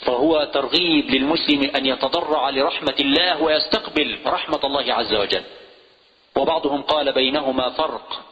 فهو 0.00 0.44
ترغيب 0.44 1.10
للمسلم 1.10 1.70
أن 1.76 1.86
يتضرع 1.86 2.50
لرحمة 2.50 2.94
الله 3.00 3.42
ويستقبل 3.42 4.18
رحمة 4.26 4.60
الله 4.64 4.94
عز 4.94 5.14
وجل. 5.14 5.42
وبعضهم 6.36 6.82
قال 6.82 7.12
بينهما 7.12 7.70
فرق. 7.70 8.24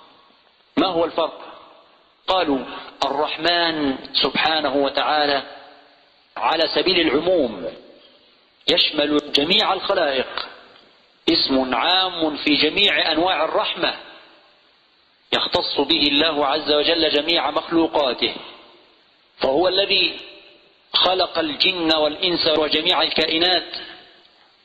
ما 0.77 0.87
هو 0.87 1.05
الفرق؟ 1.05 1.48
قالوا 2.29 2.59
الرحمن 3.05 3.97
سبحانه 4.23 4.77
وتعالى 4.77 5.43
على 6.37 6.69
سبيل 6.75 7.01
العموم 7.01 7.67
يشمل 8.71 9.33
جميع 9.33 9.73
الخلائق 9.73 10.47
اسم 11.33 11.75
عام 11.75 12.37
في 12.37 12.55
جميع 12.55 13.13
أنواع 13.13 13.45
الرحمة 13.45 13.95
يختص 15.33 15.81
به 15.81 16.03
الله 16.03 16.47
عز 16.47 16.73
وجل 16.73 17.11
جميع 17.11 17.51
مخلوقاته 17.51 18.35
فهو 19.39 19.69
الذي 19.69 20.21
خلق 20.93 21.39
الجن 21.39 21.95
والإنس 21.97 22.47
وجميع 22.59 23.03
الكائنات 23.03 23.75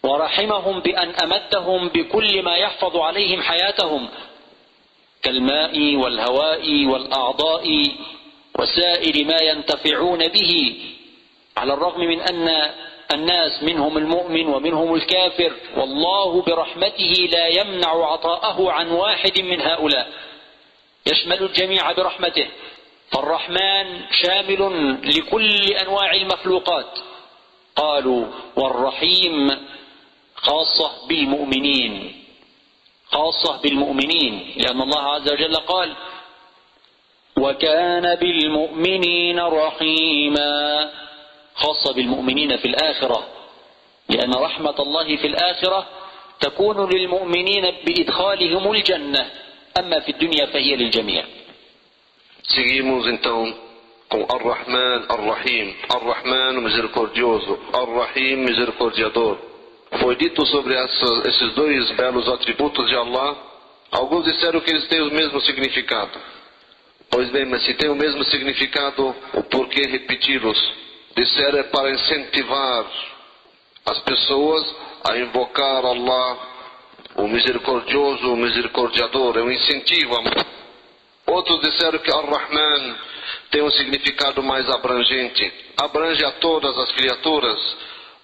ورحمهم 0.03 0.79
بأن 0.79 1.09
أمدهم 1.09 1.87
بكل 1.87 2.43
ما 2.43 2.55
يحفظ 2.55 2.97
عليهم 2.97 3.41
حياتهم 3.41 4.09
كالماء 5.23 5.95
والهواء 5.95 6.85
والأعضاء 6.85 7.87
وسائر 8.59 9.25
ما 9.25 9.41
ينتفعون 9.41 10.27
به 10.27 10.75
على 11.57 11.73
الرغم 11.73 12.01
من 12.01 12.21
أن 12.21 12.69
الناس 13.13 13.63
منهم 13.63 13.97
المؤمن 13.97 14.47
ومنهم 14.47 14.95
الكافر 14.95 15.53
والله 15.77 16.41
برحمته 16.41 17.29
لا 17.31 17.47
يمنع 17.47 18.11
عطاءه 18.11 18.71
عن 18.71 18.91
واحد 18.91 19.41
من 19.41 19.61
هؤلاء. 19.61 20.11
يشمل 21.07 21.43
الجميع 21.43 21.91
برحمته. 21.91 22.47
فالرحمن 23.11 24.01
شامل 24.11 24.97
لكل 25.17 25.73
أنواع 25.73 26.13
المخلوقات. 26.13 26.99
قالوا 27.75 28.25
والرحيم 28.55 29.57
خاصة 30.35 31.07
بالمؤمنين. 31.07 32.22
خاصة 33.13 33.61
بالمؤمنين 33.61 34.53
لأن 34.57 34.81
الله 34.81 35.01
عز 35.01 35.31
وجل 35.31 35.55
قال 35.55 35.95
وكان 37.37 38.15
بالمؤمنين 38.15 39.39
رحيما 39.39 40.89
خاصة 41.55 41.93
بالمؤمنين 41.93 42.57
في 42.57 42.65
الآخرة 42.65 43.27
لأن 44.09 44.33
رحمة 44.33 44.75
الله 44.79 45.15
في 45.17 45.27
الآخرة 45.27 45.87
تكون 46.39 46.89
للمؤمنين 46.93 47.63
بإدخالهم 47.85 48.71
الجنة 48.71 49.29
أما 49.79 49.99
في 49.99 50.09
الدنيا 50.11 50.45
فهي 50.45 50.75
للجميع 50.75 51.23
Seguimos 52.43 53.07
Ar-Rahman, 54.11 54.99
Ar-Rahim. 55.09 55.67
Ar-Rahman, 55.89 56.53
misericordioso. 56.61 57.57
Ar-Rahim, 57.73 58.45
misericordiador. 58.45 59.52
Foi 60.03 60.17
dito 60.17 60.45
sobre 60.47 60.75
essas, 60.75 61.25
esses 61.27 61.53
dois 61.53 61.89
belos 61.91 62.27
atributos 62.27 62.89
de 62.89 62.93
Allah. 62.93 63.37
Alguns 63.89 64.25
disseram 64.25 64.59
que 64.59 64.69
eles 64.69 64.85
têm 64.89 65.01
o 65.01 65.13
mesmo 65.13 65.39
significado. 65.39 66.19
Pois 67.09 67.29
bem, 67.29 67.45
mas 67.45 67.63
se 67.63 67.73
tem 67.75 67.89
o 67.89 67.95
mesmo 67.95 68.21
significado, 68.25 69.15
o 69.33 69.43
porquê 69.43 69.83
repeti-los? 69.83 70.73
Disseram 71.15 71.59
é 71.59 71.63
para 71.63 71.89
incentivar 71.91 72.85
as 73.85 73.99
pessoas 73.99 74.75
a 75.05 75.17
invocar 75.19 75.85
Allah, 75.85 76.37
o 77.15 77.27
misericordioso, 77.29 78.33
o 78.33 78.35
misericordiador. 78.35 79.37
É 79.37 79.41
um 79.41 79.51
incentivo. 79.51 80.21
Outros 81.27 81.61
disseram 81.61 81.99
que 81.99 82.11
Ar-Rahman 82.11 82.97
tem 83.51 83.63
um 83.63 83.71
significado 83.71 84.43
mais 84.43 84.69
abrangente. 84.69 85.53
Abrange 85.77 86.25
a 86.25 86.31
todas 86.31 86.77
as 86.77 86.91
criaturas. 86.91 87.77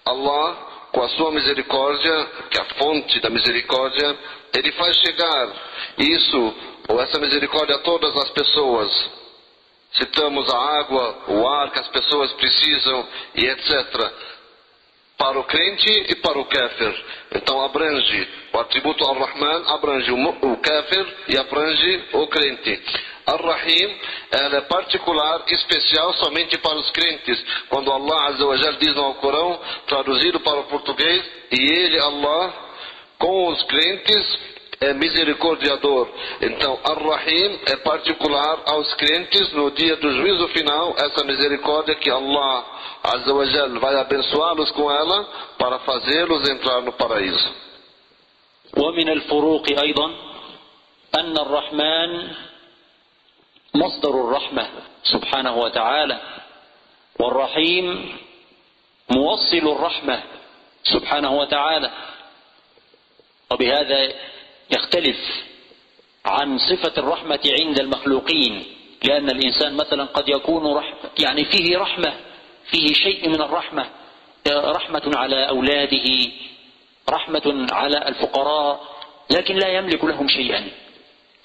Allah 0.04 0.69
com 0.92 1.02
a 1.02 1.08
sua 1.10 1.30
misericórdia, 1.30 2.26
que 2.50 2.58
é 2.58 2.62
a 2.62 2.74
fonte 2.76 3.20
da 3.20 3.30
misericórdia, 3.30 4.16
ele 4.54 4.72
faz 4.72 4.96
chegar 4.98 5.48
isso, 5.98 6.54
ou 6.88 7.00
essa 7.00 7.18
misericórdia 7.18 7.76
a 7.76 7.80
todas 7.80 8.14
as 8.16 8.30
pessoas. 8.30 9.10
Citamos 9.92 10.52
a 10.52 10.58
água, 10.78 11.24
o 11.28 11.48
ar 11.48 11.70
que 11.70 11.80
as 11.80 11.88
pessoas 11.88 12.32
precisam 12.32 13.08
e 13.34 13.44
etc. 13.46 14.12
Para 15.16 15.38
o 15.38 15.44
crente 15.44 16.06
e 16.08 16.14
para 16.16 16.38
o 16.38 16.44
kafir. 16.44 17.04
Então 17.34 17.62
abrange 17.62 18.28
o 18.52 18.58
atributo 18.58 19.06
Ar-Rahman, 19.06 19.64
abrange 19.66 20.10
o 20.12 20.56
kafir 20.56 21.16
e 21.28 21.36
abrange 21.36 22.04
o 22.12 22.26
crente. 22.28 22.82
Ar-Rahim, 23.29 23.97
ela 24.31 24.57
é 24.57 24.61
particular, 24.61 25.43
especial 25.47 26.13
somente 26.15 26.57
para 26.59 26.77
os 26.77 26.89
crentes. 26.91 27.43
Quando 27.69 27.91
Allah 27.91 28.27
Azza 28.27 28.45
wa 28.45 28.55
Jal 28.57 28.73
diz 28.73 28.93
no 28.95 29.03
Alcorão, 29.03 29.59
traduzido 29.87 30.39
para 30.41 30.59
o 30.59 30.63
português, 30.65 31.23
e 31.51 31.59
ele, 31.59 31.99
Allah, 31.99 32.53
com 33.17 33.47
os 33.47 33.63
crentes 33.63 34.39
é 34.81 34.93
misericordiador. 34.93 36.09
Então, 36.41 36.79
Ar-Rahim 36.83 37.59
é 37.65 37.77
particular 37.77 38.61
aos 38.65 38.93
crentes 38.95 39.51
no 39.53 39.71
dia 39.71 39.95
do 39.95 40.11
juízo 40.11 40.47
final, 40.49 40.95
essa 40.97 41.23
misericórdia 41.23 41.95
que 41.95 42.09
Allah 42.09 42.65
Azza 43.03 43.33
wa 43.33 43.45
Jal 43.45 43.79
vai 43.79 43.95
abençoá-los 43.95 44.71
com 44.71 44.91
ela 44.91 45.23
para 45.57 45.79
fazê-los 45.79 46.47
entrar 46.49 46.81
no 46.81 46.93
paraíso. 46.93 47.65
ومن 48.77 49.09
الفروق 49.09 49.79
أيضا 49.79 50.05
أن 51.19 51.37
الرحمن 51.37 52.27
مصدر 53.74 54.10
الرحمة 54.10 54.68
سبحانه 55.02 55.56
وتعالى 55.56 56.20
والرحيم 57.20 58.16
موصل 59.10 59.72
الرحمة 59.76 60.22
سبحانه 60.84 61.32
وتعالى. 61.38 61.90
وبهذا 63.52 64.12
يختلف 64.70 65.16
عن 66.26 66.58
صفة 66.58 66.92
الرحمة 66.98 67.40
عند 67.60 67.80
المخلوقين 67.80 68.64
لأن 69.04 69.30
الإنسان 69.30 69.74
مثلا 69.76 70.04
قد 70.04 70.28
يكون 70.28 70.74
رحمة 70.76 71.10
يعني 71.18 71.44
فيه 71.44 71.78
رحمة 71.78 72.14
فيه 72.70 72.94
شيء 72.94 73.28
من 73.28 73.42
الرحمة 73.42 73.86
رحمة 74.48 75.12
على 75.16 75.48
أولاده 75.48 76.30
رحمة 77.10 77.66
على 77.72 78.08
الفقراء 78.08 78.80
لكن 79.30 79.56
لا 79.56 79.68
يملك 79.68 80.04
لهم 80.04 80.28
شيئا. 80.28 80.68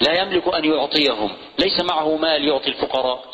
لا 0.01 0.21
يملك 0.21 0.47
أن 0.47 0.65
يعطيهم. 0.65 1.31
ليس 1.59 1.79
معه 1.79 2.17
مال 2.17 2.47
يعطي 2.47 2.67
الفقراء. 2.67 3.25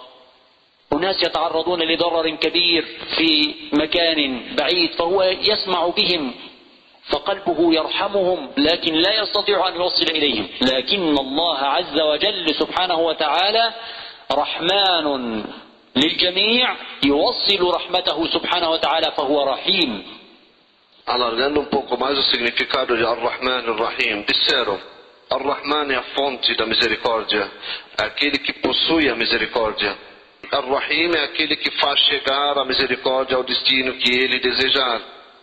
أناس 0.93 1.23
يتعرضون 1.23 1.81
لضرر 1.83 2.29
كبير 2.29 2.85
في 3.17 3.53
مكان 3.73 4.41
بعيد 4.55 4.91
فهو 4.91 5.23
يسمع 5.23 5.87
بهم 5.87 6.33
فقلبه 7.09 7.73
يرحمهم 7.73 8.49
لكن 8.57 8.93
لا 8.93 9.21
يستطيع 9.21 9.67
أن 9.67 9.75
يوصل 9.75 10.11
إليهم. 10.11 10.47
لكن 10.61 11.17
الله 11.17 11.57
عز 11.57 11.99
وجل 11.99 12.55
سبحانه 12.55 12.99
وتعالى 12.99 13.73
رحمن 14.31 15.43
للجميع 15.95 16.75
يوصل 17.05 17.71
رحمته 17.73 18.27
سبحانه 18.27 18.69
وتعالى 18.69 19.11
فهو 19.17 19.43
رحيم. 19.43 20.03
Alargando 21.07 21.61
um 21.61 21.65
pouco 21.65 21.97
mais 21.97 22.17
o 22.17 22.23
significado 22.23 22.95
de 22.95 23.03
Ar-Rahman 23.03 23.69
Ar-Rahim, 23.69 24.23
disseram 24.23 24.79
Ar-Rahman 25.31 25.93
é 25.93 25.95
a 25.95 26.03
fonte 26.13 26.53
da 26.55 26.65
misericórdia, 26.65 27.49
é 27.97 28.03
aquele 28.03 28.37
que 28.37 28.51
possui 28.53 29.09
a 29.09 29.15
misericórdia. 29.15 29.97
Ar-Rahim 30.51 31.15
é 31.15 31.23
aquele 31.23 31.55
que 31.55 31.71
faz 31.79 32.01
chegar 32.01 32.57
a 32.57 32.65
misericórdia 32.65 33.37
ao 33.37 33.43
destino 33.43 33.93
que 33.93 34.11
ele 34.11 34.39
desejar. 34.39 35.01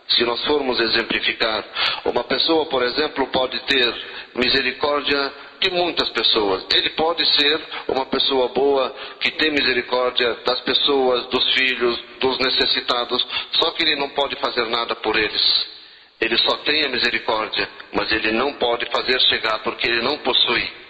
Se 0.09 0.23
nós 0.23 0.45
formos 0.45 0.79
exemplificar, 0.79 1.65
uma 2.05 2.23
pessoa, 2.23 2.67
por 2.67 2.83
exemplo, 2.83 3.25
pode 3.27 3.59
ter 3.61 3.95
misericórdia 4.35 5.33
de 5.59 5.71
muitas 5.71 6.09
pessoas. 6.09 6.65
Ele 6.71 6.91
pode 6.91 7.25
ser 7.39 7.59
uma 7.87 8.05
pessoa 8.05 8.47
boa 8.49 8.95
que 9.19 9.31
tem 9.31 9.49
misericórdia 9.49 10.35
das 10.45 10.59
pessoas, 10.61 11.25
dos 11.27 11.53
filhos, 11.53 11.99
dos 12.19 12.37
necessitados, 12.37 13.25
só 13.53 13.71
que 13.71 13.83
ele 13.83 13.95
não 13.95 14.09
pode 14.09 14.35
fazer 14.35 14.67
nada 14.67 14.95
por 14.95 15.15
eles. 15.15 15.78
Ele 16.20 16.36
só 16.38 16.56
tem 16.58 16.84
a 16.84 16.88
misericórdia, 16.88 17.68
mas 17.92 18.10
ele 18.12 18.32
não 18.32 18.54
pode 18.54 18.86
fazer 18.86 19.20
chegar 19.22 19.58
porque 19.60 19.86
ele 19.88 20.02
não 20.02 20.18
possui. 20.18 20.84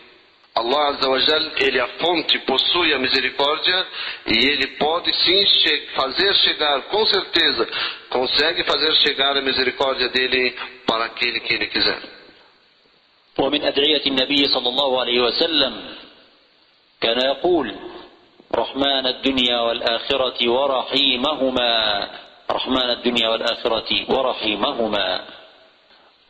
Allah 0.55 0.89
Azawajal, 0.91 1.43
ele 1.57 1.79
é 1.79 1.81
a 1.83 1.89
fonte, 1.99 2.39
possui 2.41 2.95
a 2.95 2.99
misericórdia 2.99 3.87
e 4.27 4.47
ele 4.47 4.67
pode 4.79 5.13
sim 5.13 5.45
che 5.47 5.89
fazer 5.97 6.33
chegar, 6.37 6.83
com 6.83 7.05
certeza, 7.07 7.69
consegue 8.09 8.63
fazer 8.63 8.95
chegar 9.03 9.37
a 9.37 9.41
misericórdia 9.41 10.09
dele 10.11 10.55
para 10.87 11.07
aquele 11.07 11.41
que 11.41 11.55
ele 11.55 11.67
quiser. 11.67 12.01
ومن 13.39 13.65
أدعية 13.65 14.07
النبي 14.07 14.47
صلى 14.49 14.69
الله 14.69 15.01
عليه 15.01 15.21
وسلم 15.21 15.95
كان 17.01 17.21
يقول 17.21 17.75
رحمن 18.55 19.07
الدنيا 19.07 19.61
والآخرة 19.61 20.51
ورحيمهما 20.51 22.11
رحمن 22.52 22.90
الدنيا 22.90 23.30
والآخرة 23.30 23.90
ورحيمهما 24.10 25.26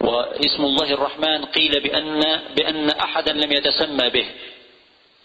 واسم 0.01 0.63
الله 0.65 0.93
الرحمن 0.93 1.45
قيل 1.45 1.79
بأن, 1.79 2.41
بأن 2.55 2.89
أحدا 2.89 3.33
لم 3.33 3.51
يتسمى 3.51 4.09
به. 4.09 4.27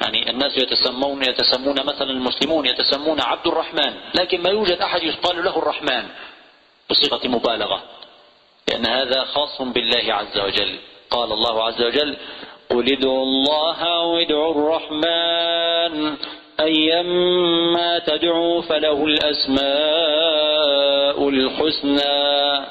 يعني 0.00 0.30
الناس 0.30 0.52
يتسمون 0.59 1.22
يتسمون 1.22 1.76
مثلا 1.87 2.11
المسلمون 2.11 2.66
يتسمون 2.66 3.20
عبد 3.20 3.46
الرحمن 3.46 3.94
لكن 4.14 4.42
ما 4.42 4.50
يوجد 4.50 4.78
أحد 4.78 5.02
يقال 5.02 5.44
له 5.44 5.59
الرحمن 5.59 6.09
بصيغة 6.90 7.28
مبالغة 7.28 7.83
لأن 8.68 8.87
هذا 8.87 9.24
خاص 9.24 9.62
بالله 9.62 10.14
عز 10.14 10.38
وجل. 10.38 10.78
قال 11.11 11.33
الله 11.33 11.64
عز 11.64 11.83
وجل 11.83 12.16
قل 12.70 12.92
ادعوا 12.92 13.22
الله 13.22 13.76
أو 13.83 14.18
ادعوا 14.18 14.50
الرحمن 14.54 16.16
أيما 16.60 17.98
تدعوا 17.98 18.62
فله 18.62 19.04
الأسماء 19.04 19.64
الحسنى 21.28 22.66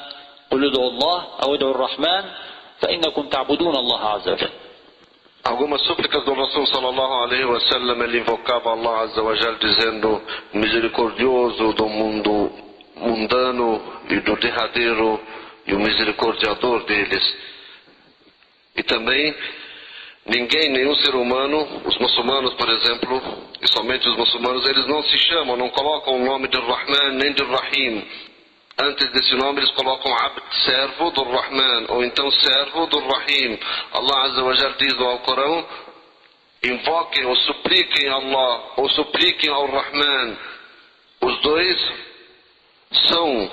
قل 0.51 0.65
ادعوا 0.65 0.89
الله 0.89 1.23
أو 1.43 1.55
ادعوا 1.55 1.71
الرحمن 1.71 2.23
فإنكم 2.79 3.27
تعبدون 3.27 3.75
الله 3.75 3.99
عز 3.99 4.29
وجل 4.29 4.49
Algumas 5.45 5.81
súplicas 5.85 6.23
do 6.23 6.33
Rasul 6.33 6.65
sallallahu 6.67 7.13
alaihi 7.27 7.43
wasallam 7.43 8.01
ele 8.03 8.19
invocava 8.19 8.71
Allah 8.71 8.99
azza 9.01 9.21
wa 9.21 9.35
jal 9.35 9.57
dizendo 9.59 10.21
misericordioso 10.53 11.73
do 11.73 11.89
mundo 11.89 12.49
mundano 12.95 13.81
e 14.09 14.21
do 14.21 14.37
derradeiro 14.37 15.19
e 15.67 15.73
o 15.73 15.79
misericordiador 15.79 16.85
deles. 16.85 17.35
E 18.77 18.83
também 18.83 19.35
ninguém, 20.25 20.69
nenhum 20.69 20.95
ser 20.95 21.15
humano, 21.15 21.81
os 21.85 21.97
muçulmanos, 21.97 22.53
por 22.55 22.69
exemplo, 22.69 23.21
e 23.61 23.67
somente 23.67 24.07
os 24.07 24.17
muçulmanos, 24.17 24.67
eles 24.67 24.87
não 24.87 25.03
se 25.03 25.17
chamam, 25.17 25.57
não 25.57 25.69
colocam 25.69 26.15
o 26.15 26.25
nome 26.25 26.47
de 26.47 26.57
Rahman 26.57 27.11
nem 27.13 27.33
de 27.33 27.43
Rahim. 27.43 28.07
Antes 28.79 29.11
desse 29.11 29.35
nome 29.35 29.59
eles 29.59 29.71
colocam 29.71 30.11
Abd, 30.11 30.41
servo 30.65 31.11
do 31.11 31.23
Rahman, 31.23 31.85
ou 31.89 32.03
então 32.03 32.29
servo 32.31 32.87
do 32.87 32.99
Rahim. 32.99 33.59
Allah 33.91 34.23
Azza 34.23 34.43
wa 34.43 34.53
Jal 34.55 34.73
diz 34.79 34.93
no 34.95 35.05
Alcorão, 35.05 35.67
invoquem 36.63 37.25
ou 37.25 37.35
supliquem 37.35 38.09
Allah, 38.09 38.73
ou 38.77 38.89
supliquem 38.89 39.49
ao 39.51 39.67
Rahman. 39.67 40.37
Os 41.21 41.41
dois 41.41 41.91
são 43.09 43.51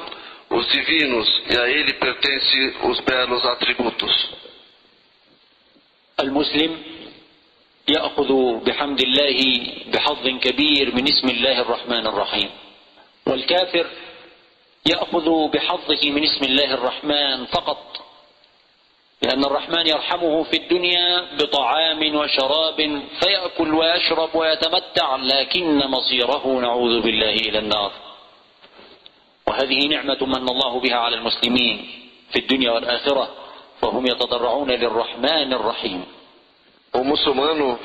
os 0.50 0.66
divinos 0.68 1.42
e 1.50 1.58
a 1.58 1.68
ele 1.68 1.92
pertencem 1.94 2.74
os 2.82 3.00
belos 3.00 3.44
atributos. 3.44 4.49
المسلم 6.20 6.82
يأخذ 7.88 8.54
بحمد 8.64 9.00
الله 9.00 9.66
بحظ 9.94 10.28
كبير 10.28 10.94
من 10.94 11.08
اسم 11.12 11.28
الله 11.28 11.60
الرحمن 11.60 12.06
الرحيم 12.06 12.50
والكافر 13.26 13.86
يأخذ 14.86 15.48
بحظه 15.48 16.10
من 16.10 16.24
اسم 16.24 16.44
الله 16.44 16.74
الرحمن 16.74 17.46
فقط 17.46 18.06
لأن 19.22 19.44
الرحمن 19.44 19.86
يرحمه 19.86 20.42
في 20.42 20.56
الدنيا 20.56 21.28
بطعام 21.38 22.16
وشراب 22.16 23.02
فيأكل 23.20 23.74
ويشرب 23.74 24.30
ويتمتع 24.34 25.16
لكن 25.16 25.78
مصيره 25.78 26.60
نعوذ 26.60 27.00
بالله 27.00 27.34
إلى 27.34 27.58
النار 27.58 27.92
وهذه 29.46 29.86
نعمة 29.86 30.18
من 30.26 30.48
الله 30.48 30.80
بها 30.80 30.94
على 30.96 31.16
المسلمين 31.16 31.90
في 32.32 32.38
الدنيا 32.38 32.70
والآخرة. 32.72 33.28
O 36.92 37.04
muçulmano, 37.04 37.78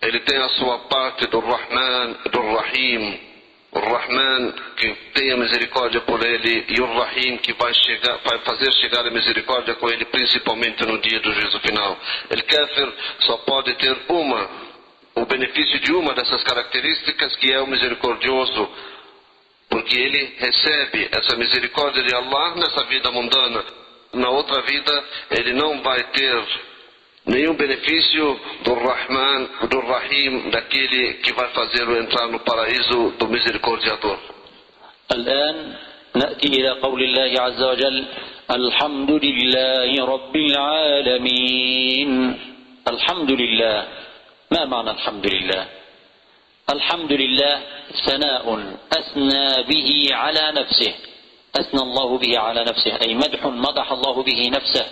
ele 0.00 0.20
tem 0.20 0.38
a 0.38 0.48
sua 0.50 0.78
parte 0.88 1.26
do 1.26 1.40
Rahman, 1.40 2.16
do 2.30 2.40
Rahim. 2.56 3.20
O 3.72 3.78
Rahman 3.80 4.54
que 4.76 4.94
tenha 5.12 5.36
misericórdia 5.36 6.00
por 6.02 6.24
ele 6.24 6.64
e 6.68 6.80
o 6.80 6.86
Rahim 6.98 7.36
que 7.38 7.52
vai, 7.52 7.74
chegar, 7.74 8.16
vai 8.24 8.38
fazer 8.38 8.72
chegar 8.74 9.06
a 9.06 9.10
misericórdia 9.10 9.74
com 9.74 9.90
ele, 9.90 10.04
principalmente 10.06 10.86
no 10.86 10.98
dia 10.98 11.20
do 11.20 11.32
juízo 11.32 11.60
final. 11.60 11.98
Ele 12.30 12.42
kafir 12.42 12.92
só 13.20 13.36
pode 13.38 13.74
ter 13.74 13.96
uma, 14.08 14.50
o 15.16 15.26
benefício 15.26 15.80
de 15.80 15.92
uma 15.92 16.14
dessas 16.14 16.42
características 16.44 17.36
que 17.36 17.52
é 17.52 17.60
o 17.60 17.66
misericordioso, 17.66 18.70
porque 19.68 19.98
ele 19.98 20.36
recebe 20.38 21.08
essa 21.12 21.36
misericórdia 21.36 22.02
de 22.02 22.14
Allah 22.14 22.54
nessa 22.54 22.84
vida 22.84 23.10
mundana. 23.10 23.87
Na 24.12 24.30
outra 24.30 24.62
vida, 24.62 25.04
ele 25.30 25.52
não 25.52 25.82
vai 25.82 26.02
ter 26.12 26.44
nenhum 27.26 27.54
benefício 27.54 28.40
do 28.64 28.74
Rahman, 28.74 29.48
do 29.68 29.80
Rahim, 29.80 30.50
daquele 30.50 31.14
que 31.14 31.32
vai 31.32 31.48
fazê-lo 31.52 31.96
entrar 31.98 32.26
no 32.28 32.40
paraíso 32.40 33.14
do 33.18 33.28
misericordiador. 33.28 34.18
الآن 35.12 35.56
نأتي 36.14 36.48
إلى 36.48 36.70
قول 36.70 37.02
الله 37.02 37.40
عز 37.42 37.62
وجل 37.62 38.04
الحمد 38.50 39.10
لله 39.10 40.04
رب 40.04 40.36
العالمين 40.36 42.10
الحمد 42.88 43.30
لله 43.30 43.86
ما 44.50 44.64
معنى 44.64 44.90
الحمد 44.90 45.26
لله 45.26 45.66
الحمد 46.70 47.12
لله 47.12 47.54
ثناء 48.06 48.44
أثنى 48.92 49.62
به 49.62 49.88
على 50.12 50.44
نفسه 50.60 50.94
أثنى 51.60 51.82
الله 51.82 52.18
به 52.18 52.38
على 52.38 52.60
نفسه 52.64 53.00
أي 53.02 53.14
مدح 53.14 53.46
مدح 53.46 53.92
الله 53.92 54.22
به 54.22 54.50
نفسه. 54.50 54.86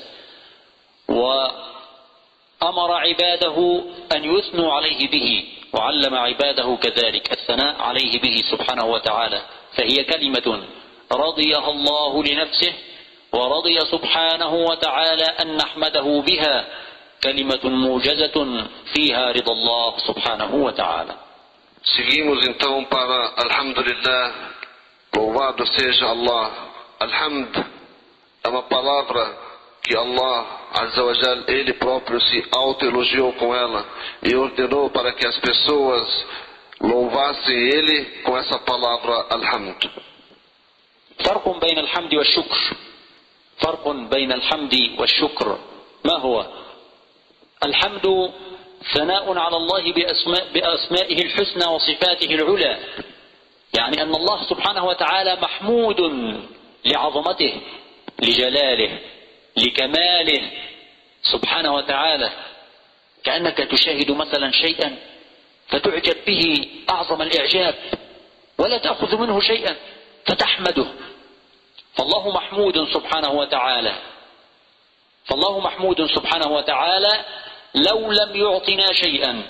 وأمر 1.08 2.92
عباده 2.92 3.82
أن 4.16 4.24
يثنوا 4.24 4.72
عليه 4.72 5.10
به 5.10 5.44
وعلم 5.72 6.14
عباده 6.14 6.78
كذلك 6.82 7.32
الثناء 7.32 7.82
عليه 7.82 8.20
به 8.20 8.36
سبحانه 8.50 8.84
وتعالى. 8.84 9.42
فهي 9.76 10.04
كلمة 10.04 10.62
رضيها 11.12 11.70
الله 11.70 12.24
لنفسه 12.24 12.72
ورضي 13.32 13.80
سبحانه 13.80 14.54
وتعالى 14.54 15.24
أن 15.24 15.56
نحمده 15.56 16.22
بها. 16.28 16.66
كلمة 17.24 17.64
موجزة 17.64 18.66
فيها 18.94 19.32
رضا 19.32 19.52
الله 19.52 19.98
سبحانه 19.98 20.54
وتعالى. 20.54 21.14
Seguimos 21.86 22.42
então 22.42 22.84
para 22.90 23.32
Alhamdulillah, 23.38 24.22
louvado 25.14 25.66
seja 25.66 26.06
Allah. 26.06 26.52
Alhamd 27.00 27.66
é 28.44 28.48
uma 28.48 28.62
palavra 28.62 29.38
que 29.82 29.96
Allah, 29.96 30.46
Azza 30.80 31.04
wa 31.04 31.12
Jal, 31.14 31.44
Ele 31.48 31.74
próprio 31.74 32.20
se 32.20 32.44
autoelogiou 32.50 33.32
com 33.34 33.54
ela 33.54 33.86
e 34.22 34.34
ordenou 34.34 34.90
para 34.90 35.12
que 35.12 35.26
as 35.26 35.36
pessoas 35.38 36.26
louvassem 36.80 37.56
Ele 37.56 38.04
com 38.22 38.36
essa 38.36 38.58
palavra 38.58 39.26
Alhamd. 39.30 39.90
فرق 41.24 41.48
بين 41.60 41.78
الحمد 41.78 42.14
والشكر 42.14 42.76
فرق 43.58 43.88
بين 43.88 44.32
الحمد 44.32 44.74
والشكر 44.98 45.58
ما 46.04 46.18
هو 46.18 46.46
الحمد 47.64 48.32
ثناء 48.94 49.38
على 49.38 49.56
الله 49.56 49.92
بأسماء 49.92 50.52
بأسمائه 50.54 51.22
الحسنى 51.22 51.66
وصفاته 51.66 52.34
العلى 52.34 52.78
يعني 53.78 54.02
أن 54.02 54.14
الله 54.14 54.42
سبحانه 54.50 54.84
وتعالى 54.84 55.36
محمود 55.42 56.00
لعظمته 56.84 57.60
لجلاله 58.22 58.98
لكماله 59.56 60.50
سبحانه 61.22 61.74
وتعالى. 61.74 62.30
كأنك 63.24 63.56
تشاهد 63.56 64.10
مثلا 64.10 64.50
شيئا 64.50 64.96
فتعجب 65.68 66.16
به 66.26 66.68
أعظم 66.90 67.22
الإعجاب 67.22 67.74
ولا 68.58 68.78
تأخذ 68.78 69.16
منه 69.16 69.40
شيئا 69.40 69.76
فتحمده. 70.26 70.86
فالله 71.94 72.30
محمود 72.30 72.88
سبحانه 72.92 73.30
وتعالى 73.30 73.94
فالله 75.24 75.60
محمود 75.60 76.06
سبحانه 76.06 76.48
وتعالى 76.48 77.24
لو 77.74 78.12
لم 78.12 78.36
يعطنا 78.36 78.92
شيئا 78.92 79.42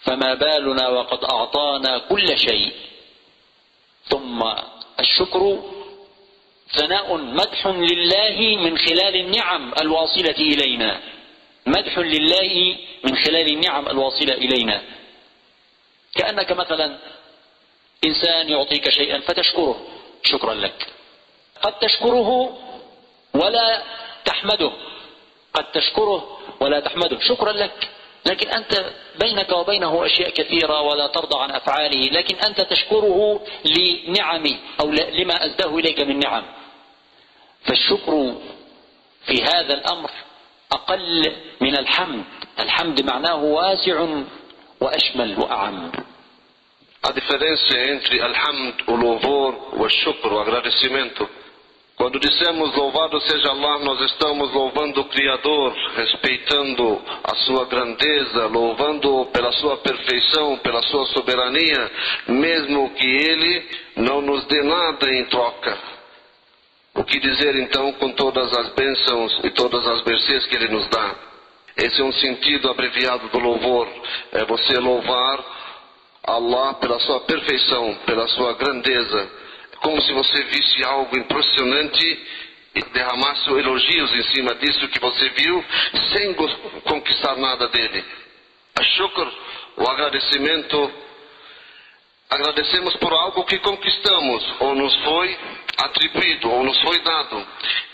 فما 0.00 0.34
بالنا 0.34 0.88
وقد 0.88 1.24
أعطانا 1.24 1.98
كل 1.98 2.38
شيء. 2.38 2.72
ثم 4.08 4.42
الشكر 5.00 5.58
ثناء 6.76 7.16
مدح 7.16 7.66
لله 7.66 8.56
من 8.56 8.78
خلال 8.78 9.16
النعم 9.16 9.72
الواصلة 9.80 10.30
إلينا. 10.30 11.00
مدح 11.66 11.98
لله 11.98 12.76
من 13.04 13.16
خلال 13.16 13.48
النعم 13.48 13.88
الواصلة 13.88 14.34
إلينا. 14.34 14.82
كأنك 16.14 16.52
مثلا 16.52 16.98
إنسان 18.06 18.48
يعطيك 18.48 18.90
شيئا 18.90 19.20
فتشكره. 19.20 19.86
شكرا 20.22 20.54
لك. 20.54 20.86
قد 21.62 21.78
تشكره 21.78 22.58
ولا 23.34 23.82
تحمده. 24.24 24.72
قد 25.54 25.72
تشكره 25.72 26.38
ولا 26.60 26.80
تحمده. 26.80 27.18
شكرا 27.20 27.52
لك. 27.52 27.88
لكن 28.26 28.48
أنت 28.48 28.92
بينك 29.20 29.52
وبينه 29.52 30.06
أشياء 30.06 30.30
كثيرة 30.30 30.80
ولا 30.80 31.06
ترضى 31.06 31.42
عن 31.42 31.50
أفعاله 31.50 32.10
لكن 32.10 32.36
أنت 32.36 32.60
تشكره 32.60 33.40
لنعمه 33.64 34.56
أو 34.80 34.90
لما 34.90 35.46
أزداه 35.46 35.78
إليك 35.78 36.00
من 36.00 36.18
نعم. 36.18 36.44
فالشكر 37.64 38.34
في 39.26 39.42
هذا 39.42 39.74
الأمر 39.74 40.10
أقل 40.72 41.32
من 41.60 41.78
الحمد. 41.78 42.24
الحمد 42.60 43.02
معناه 43.02 43.44
واسع 43.44 44.06
وأشمل 44.80 45.38
وأعم. 45.38 45.92
A 47.02 47.12
diferença 47.12 47.78
entre 47.78 48.20
Alhamd, 48.20 48.84
o 48.86 48.94
louvor, 48.94 49.80
o 49.80 49.88
shukr, 49.88 50.30
o 50.32 50.38
agradecimento. 50.38 51.26
Quando 52.00 52.18
dissemos 52.18 52.74
louvado 52.74 53.20
seja 53.20 53.50
Allah, 53.50 53.78
nós 53.80 54.00
estamos 54.10 54.50
louvando 54.54 55.02
o 55.02 55.08
Criador, 55.10 55.70
respeitando 55.96 56.98
a 57.22 57.34
sua 57.34 57.66
grandeza, 57.66 58.46
louvando 58.46 59.26
pela 59.26 59.52
sua 59.52 59.76
perfeição, 59.76 60.56
pela 60.60 60.80
sua 60.84 61.04
soberania, 61.08 61.92
mesmo 62.26 62.88
que 62.94 63.06
Ele 63.06 63.68
não 63.96 64.22
nos 64.22 64.46
dê 64.46 64.62
nada 64.62 65.12
em 65.12 65.26
troca. 65.26 65.76
O 66.94 67.04
que 67.04 67.20
dizer 67.20 67.54
então 67.56 67.92
com 67.92 68.12
todas 68.12 68.50
as 68.56 68.70
bênçãos 68.70 69.38
e 69.44 69.50
todas 69.50 69.86
as 69.86 70.02
mercês 70.02 70.46
que 70.46 70.56
Ele 70.56 70.68
nos 70.68 70.88
dá? 70.88 71.14
Esse 71.76 72.00
é 72.00 72.04
um 72.04 72.12
sentido 72.12 72.70
abreviado 72.70 73.28
do 73.28 73.38
louvor. 73.38 73.86
É 74.32 74.46
você 74.46 74.78
louvar 74.78 75.44
Allah 76.26 76.72
pela 76.80 76.98
sua 77.00 77.20
perfeição, 77.20 77.94
pela 78.06 78.26
sua 78.28 78.54
grandeza. 78.54 79.39
Como 79.82 80.00
se 80.02 80.12
você 80.12 80.42
visse 80.44 80.84
algo 80.84 81.16
impressionante 81.16 82.26
e 82.74 82.82
derramasse 82.92 83.50
elogios 83.50 84.12
em 84.12 84.22
cima 84.34 84.54
disso 84.54 84.88
que 84.88 85.00
você 85.00 85.28
viu, 85.30 85.64
sem 86.12 86.34
conquistar 86.84 87.36
nada 87.36 87.68
dele. 87.68 88.04
A 88.78 88.82
shukr, 88.82 89.32
o 89.76 89.88
agradecimento, 89.88 90.92
agradecemos 92.30 92.94
por 92.96 93.12
algo 93.12 93.44
que 93.44 93.58
conquistamos, 93.58 94.54
ou 94.60 94.74
nos 94.74 94.94
foi 95.02 95.36
atribuído, 95.78 96.50
ou 96.50 96.62
nos 96.62 96.80
foi 96.80 97.00
dado. 97.00 97.46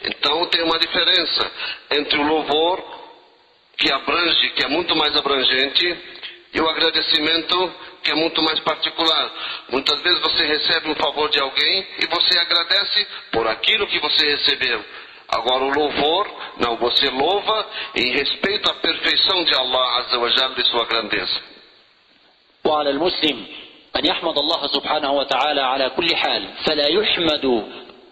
Então 0.04 0.46
tem 0.46 0.62
uma 0.62 0.78
diferença 0.78 1.52
entre 1.92 2.18
o 2.18 2.26
louvor, 2.26 2.96
que 3.78 3.90
abrange, 3.92 4.50
que 4.50 4.64
é 4.64 4.68
muito 4.68 4.94
mais 4.96 5.16
abrangente, 5.16 5.98
e 6.52 6.60
o 6.60 6.68
agradecimento 6.68 7.74
que 8.05 8.11
é 8.11 8.15
muito 8.15 8.41
mais 8.41 8.59
particular. 8.61 9.31
Muitas 9.69 10.01
vezes 10.01 10.19
você 10.21 10.45
recebe 10.45 10.89
um 10.89 10.95
favor 10.95 11.29
de 11.29 11.39
alguém 11.39 11.87
e 11.99 12.05
você 12.07 12.39
agradece 12.39 13.07
por 13.31 13.47
aquilo 13.47 13.87
que 13.87 13.99
você 13.99 14.25
recebeu. 14.35 14.83
Agora 15.29 15.63
o 15.63 15.69
louvor, 15.69 16.27
não, 16.59 16.75
você 16.77 17.09
louva 17.09 17.65
em 17.95 18.11
respeito 18.11 18.69
à 18.69 18.73
perfeição 18.75 19.43
de 19.45 19.55
Allah 19.55 19.97
Azza 19.99 20.17
wa 20.17 20.29
Jalla 20.29 20.55
de 20.55 20.63
sua 20.67 20.85
grandeza. 20.85 21.41
وعلى 22.65 22.89
المسلم 22.89 23.45
أن 23.95 24.05
يحمد 24.05 24.37
الله 24.37 24.67
سبحانه 24.67 25.11
وتعالى 25.11 25.61
على 25.61 25.89
كل 25.89 26.15
حال 26.15 26.53
فلا 26.65 26.87
يحمد 26.87 27.45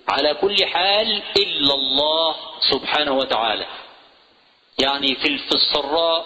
على 0.10 0.34
كل 0.34 0.66
حال 0.66 1.24
إلا 1.38 1.74
الله 1.74 2.36
سبحانه 2.72 3.12
وتعالى 3.12 3.66
يعني 4.82 5.16
في 5.16 5.38
في 5.38 5.56
السراء 5.56 6.26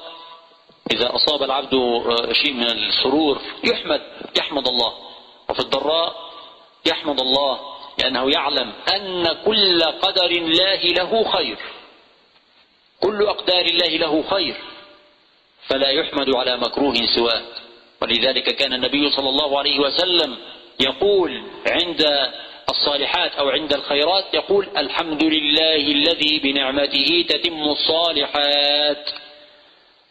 إذا 0.93 1.15
أصاب 1.15 1.43
العبد 1.43 1.75
شيء 2.33 2.53
من 2.53 2.71
السرور 2.71 3.41
يحمد 3.65 4.03
يحمد 4.39 4.69
الله. 4.69 4.93
وفي 5.49 5.61
الضراء 5.61 6.17
يحمد 6.87 7.21
الله 7.21 7.61
لأنه 7.99 8.31
يعلم 8.31 8.73
أن 8.95 9.37
كل 9.45 9.83
قدر 9.83 10.31
الله 10.31 10.81
له 10.83 11.31
خير. 11.31 11.59
كل 13.01 13.23
أقدار 13.23 13.65
الله 13.65 13.97
له 13.97 14.25
خير. 14.31 14.57
فلا 15.69 15.91
يحمد 15.91 16.35
على 16.35 16.57
مكروه 16.57 16.95
سواه. 17.17 17.43
ولذلك 18.03 18.57
كان 18.57 18.73
النبي 18.73 19.11
صلى 19.11 19.29
الله 19.29 19.59
عليه 19.59 19.79
وسلم 19.79 20.37
يقول 20.81 21.43
عند 21.67 22.05
الصالحات 22.71 23.33
أو 23.33 23.49
عند 23.49 23.73
الخيرات 23.73 24.25
يقول 24.35 24.69
الحمد 24.77 25.25
لله 25.25 25.77
الذي 25.77 26.39
بنعمته 26.39 27.27
تتم 27.29 27.63
الصالحات. 27.63 29.11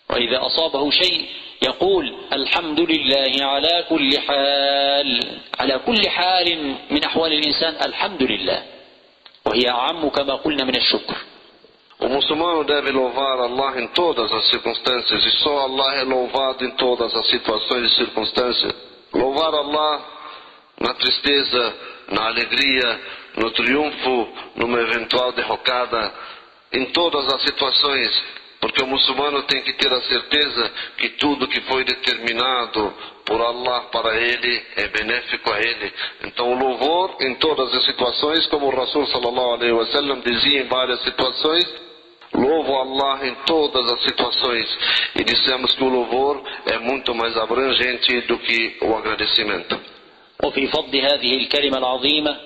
وإذا 0.09 0.45
أصابه 0.45 0.89
شيء 0.91 1.25
يقول 1.61 2.15
الحمد 2.33 2.79
لله 2.79 3.45
على 3.45 3.85
كل 3.89 4.19
حال 4.19 5.39
على 5.59 5.79
كل 5.85 6.09
حال 6.09 6.75
من 6.91 7.03
أحوال 7.03 7.33
الإنسان 7.33 7.75
الحمد 7.85 8.23
لله 8.23 8.63
وهي 9.45 9.69
أعم 9.69 10.09
كما 10.09 10.35
قلنا 10.35 10.63
من 10.63 10.75
الشكر 10.75 11.15
O 11.99 12.07
muçulmano 12.09 12.63
deve 12.63 12.91
louvar 12.91 13.39
Allah 13.39 13.81
em 13.81 13.87
todas 13.87 14.31
as 14.31 14.49
circunstâncias 14.51 15.25
e 15.25 15.31
só 15.43 15.61
Allah 15.61 15.95
é 15.95 16.03
louvado 16.03 16.63
em 16.63 16.69
todas 16.75 17.11
as 17.15 17.27
situações 17.27 17.91
e 17.91 17.95
circunstâncias. 17.95 18.75
Louvar 19.11 19.51
Allah 19.55 20.05
na 20.79 20.93
tristeza, 20.93 21.75
na 22.11 22.27
alegria, 22.27 23.01
no 23.35 23.49
triunfo, 23.49 24.29
numa 24.55 24.79
eventual 24.79 25.31
derrocada, 25.31 26.13
em 26.71 26.85
todas 26.91 27.33
as 27.33 27.41
situações, 27.41 28.23
porque 28.62 28.80
o 28.80 28.86
muçulmano 28.86 29.42
tem 29.42 29.60
que 29.62 29.72
ter 29.72 29.92
a 29.92 30.00
certeza 30.02 30.72
que 30.96 31.08
tudo 31.10 31.48
que 31.48 31.60
foi 31.62 31.84
determinado 31.84 32.94
por 33.24 33.40
Allah 33.40 33.88
para 33.90 34.16
ele 34.16 34.62
é 34.76 34.86
benéfico 34.86 35.52
a 35.52 35.58
ele. 35.58 35.92
Então 36.24 36.52
o 36.52 36.58
louvor 36.58 37.16
em 37.20 37.34
todas 37.34 37.74
as 37.74 37.84
situações, 37.84 38.46
como 38.46 38.66
o 38.66 38.70
Rasul 38.70 39.04
sallallahu 39.08 39.54
alaihi 39.54 39.72
wasallam 39.72 40.20
dizia 40.20 40.60
em 40.60 40.68
várias 40.68 41.02
situações, 41.02 41.64
louvo 42.32 42.76
Allah 42.76 43.26
em 43.26 43.34
todas 43.46 43.90
as 43.90 44.02
situações. 44.04 44.78
E 45.16 45.24
dissemos 45.24 45.74
que 45.74 45.82
o 45.82 45.88
louvor 45.88 46.40
é 46.66 46.78
muito 46.78 47.12
mais 47.16 47.36
abrangente 47.36 48.20
do 48.22 48.38
que 48.38 48.76
o 48.82 48.94
agradecimento. 48.94 49.80
وفي 50.44 50.66
فضل 50.66 50.98
هذه 50.98 51.36
الكلمة 51.36 51.78
العظيمة 51.78 52.36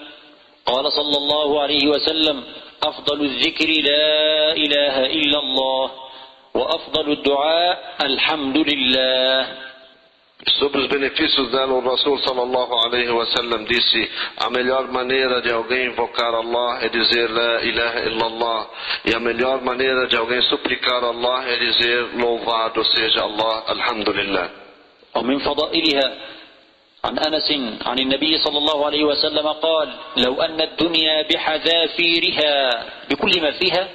قال 0.66 0.92
صلى 0.92 1.16
الله 1.16 1.62
عليه 1.62 1.88
وسلم 1.88 2.44
أفضل 2.83 3.25
الذكر 3.25 3.67
لا 3.67 4.51
إله 4.53 5.05
إلا 5.05 5.39
الله 5.39 5.91
وأفضل 6.53 7.11
الدعاء 7.11 7.95
الحمد 8.01 8.57
لله 8.57 9.61
Sobre 10.59 10.81
os 10.81 10.87
benefícios 10.87 11.51
dela, 11.51 11.73
o 11.73 11.81
Rasul 11.81 12.17
sallallahu 12.17 12.73
alaihi 12.73 13.11
wasallam 13.11 13.63
disse: 13.65 14.09
a 14.37 14.49
melhor 14.49 14.87
maneira 14.91 15.39
de 15.39 15.51
alguém 15.51 15.85
invocar 15.85 16.33
Allah 16.33 16.79
é 16.81 16.89
dizer 16.89 17.29
La 17.29 17.61
ilaha 17.61 17.99
illallah, 18.09 18.67
e 19.05 19.13
a 19.13 19.19
melhor 19.19 19.61
maneira 19.61 20.07
de 20.07 20.17
alguém 20.17 20.41
suplicar 20.49 21.03
Allah 21.03 21.45
é 21.47 21.57
dizer 21.57 22.17
louvado 22.17 22.83
seja 22.85 23.21
Allah, 23.21 23.63
alhamdulillah. 23.67 24.49
ومن 25.15 25.39
فضائلها 25.39 26.13
عن 27.03 27.19
أنس 27.19 27.51
عن 27.85 27.99
النبي 27.99 28.37
صلى 28.37 28.57
الله 28.57 28.85
عليه 28.85 29.03
وسلم 29.03 29.47
قال 29.47 29.89
لو 30.17 30.41
أن 30.41 30.61
الدنيا 30.61 31.21
بحذافيرها 31.21 32.85
بكل 33.09 33.41
ما 33.41 33.51
فيها 33.51 33.89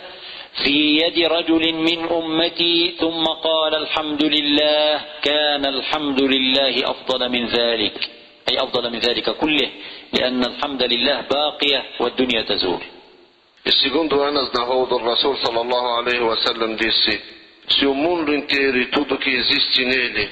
في 0.64 0.98
يد 0.98 1.18
رجل 1.18 1.74
من 1.74 1.98
أمتي 2.10 2.94
ثم 3.00 3.24
قال 3.24 3.74
الحمد 3.74 4.24
لله 4.24 5.00
كان 5.22 5.64
الحمد 5.66 6.22
لله 6.22 6.90
أفضل 6.90 7.28
من 7.28 7.46
ذلك 7.46 8.10
أي 8.50 8.58
أفضل 8.58 8.90
من 8.90 8.98
ذلك 8.98 9.30
كله 9.30 9.70
لأن 10.12 10.44
الحمد 10.44 10.82
لله 10.82 11.20
باقية 11.20 11.82
والدنيا 12.00 12.42
تزول. 12.42 12.82
E 13.66 13.72
segundo 13.82 14.22
Anas 14.22 14.52
narrou 14.52 14.86
do 14.86 14.96
Rasul 14.98 15.36
sallallahu 15.38 15.88
alaihi 15.98 16.22
wasallam 16.22 16.76
disse: 16.76 17.20
Se 17.68 17.84
o 17.84 17.94
mundo 17.94 18.32
inteiro 18.32 18.78
e 18.78 18.86
tudo 18.86 19.18
que 19.18 19.30
existe 19.30 19.84
nele 19.84 20.30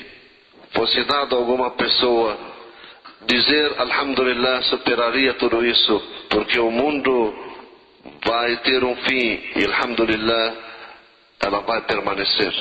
fosse 0.70 1.02
dado 1.04 1.34
a 1.34 1.38
alguma 1.38 1.72
pessoa, 1.72 2.53
dizer 3.26 3.74
Alhamdulillah 3.80 4.62
superaria 4.70 5.34
tudo 5.34 5.64
isso, 5.64 6.02
porque 6.30 6.58
o 6.60 6.70
mundo 6.70 7.34
vai 8.24 8.56
ter 8.62 8.82
um 8.84 8.96
fim 8.96 9.40
e 9.56 9.64
Alhamdulillah 9.64 10.54
ela 11.40 11.60
vai 11.60 11.80
permanecer. 11.86 12.52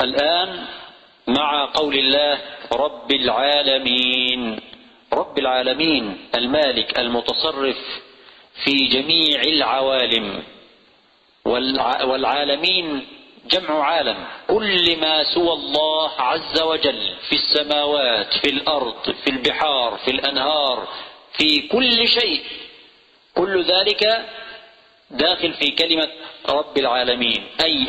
الآن 0.00 0.50
مع 1.28 1.64
قول 1.74 1.94
الله 1.94 2.38
رب 2.72 3.10
العالمين 3.12 4.60
رب 5.12 5.38
العالمين 5.38 6.04
المالك 6.34 6.98
المتصرف 6.98 7.76
في 8.64 8.74
جميع 8.88 9.40
العوالم 9.42 10.42
والع- 11.48 12.02
والعالمين 12.04 13.06
جمع 13.46 13.84
عالم. 13.84 14.26
كل 14.48 15.00
ما 15.00 15.24
سوى 15.34 15.52
الله 15.52 16.10
عز 16.18 16.62
وجل 16.62 17.14
في 17.28 17.34
السماوات 17.36 18.34
في 18.34 18.50
الأرض 18.50 19.14
في 19.24 19.30
البحار 19.30 19.98
في 20.04 20.10
الأنهار 20.10 20.88
في 21.38 21.68
كل 21.68 22.08
شيء. 22.08 22.42
كل 23.34 23.64
ذلك 23.64 24.24
داخل 25.10 25.52
في 25.52 25.70
كلمة 25.70 26.08
رب 26.48 26.78
العالمين 26.78 27.46
أي 27.64 27.88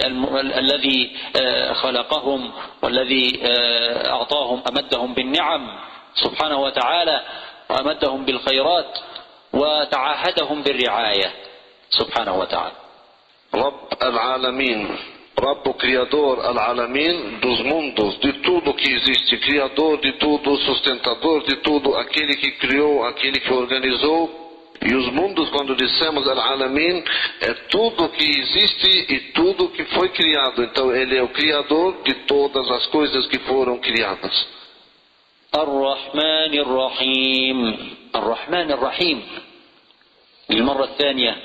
الذي 0.58 1.18
آه، 1.42 1.74
خلقهم 1.74 2.54
والذي 2.82 3.42
آه، 3.44 4.10
أعطاهم 4.12 4.64
أمدهم 4.70 5.14
بالنعم 5.14 5.80
سبحانه 6.16 6.62
وتعالى 6.62 7.22
وأمدهم 7.70 8.26
بالخيرات 8.26 8.98
وتعاهدهم 9.54 10.64
بالرعاية 10.64 11.34
سبحانه 11.90 12.36
وتعالى. 12.40 12.76
Rabb 13.56 13.96
al-Alamin, 14.02 14.82
Rabb 15.37 15.67
o 15.67 15.75
Criador 15.75 16.45
al-Alamin 16.45 17.39
dos 17.41 17.61
mundos, 17.63 18.19
de 18.21 18.33
tudo 18.35 18.75
que 18.75 18.93
existe, 18.93 19.39
Criador 19.39 20.01
de 20.01 20.13
tudo, 20.15 20.57
sustentador 20.59 21.45
de 21.45 21.57
tudo, 21.57 21.97
aquele 21.97 22.35
que 22.37 22.53
criou, 22.53 23.05
aquele 23.05 23.41
que 23.41 23.53
organizou. 23.53 24.39
E 24.83 24.95
os 24.95 25.13
mundos, 25.13 25.49
quando 25.51 25.77
dissemos 25.77 26.27
al-Alamin, 26.27 27.05
é 27.41 27.55
tudo 27.71 28.09
que 28.11 28.25
existe 28.25 29.13
e 29.15 29.21
tudo 29.33 29.69
que 29.71 29.85
foi 29.85 30.09
criado. 30.11 30.63
Então 30.63 30.95
ele 30.95 31.17
é 31.17 31.23
o 31.23 31.29
Criador 31.29 32.03
de 32.03 32.15
todas 32.27 32.71
as 32.71 32.87
coisas 32.87 33.27
que 33.27 33.39
foram 33.41 33.79
criadas. 33.79 34.61
الرحمن 35.55 36.55
الرحيم 36.55 37.59
الرحمن 38.15 38.71
الرحيم 38.71 39.23
للمرة 40.51 40.85
الثانية 40.85 41.37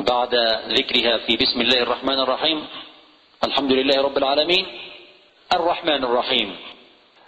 بعد 0.00 0.34
ذكرها 0.68 1.18
في 1.18 1.36
بسم 1.36 1.60
الله 1.60 1.82
الرحمن 1.82 2.18
الرحيم 2.20 2.66
الحمد 3.43 3.71
لله 3.71 4.01
رب 4.01 4.17
العالمين. 4.17 4.65
الرحمن 5.53 6.03
الرحيم. 6.03 6.55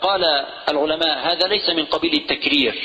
قال 0.01 0.23
العلماء 0.69 1.17
هذا 1.19 1.47
ليس 1.47 1.69
من 1.69 1.85
قبيل 1.85 2.13
التكرير 2.13 2.75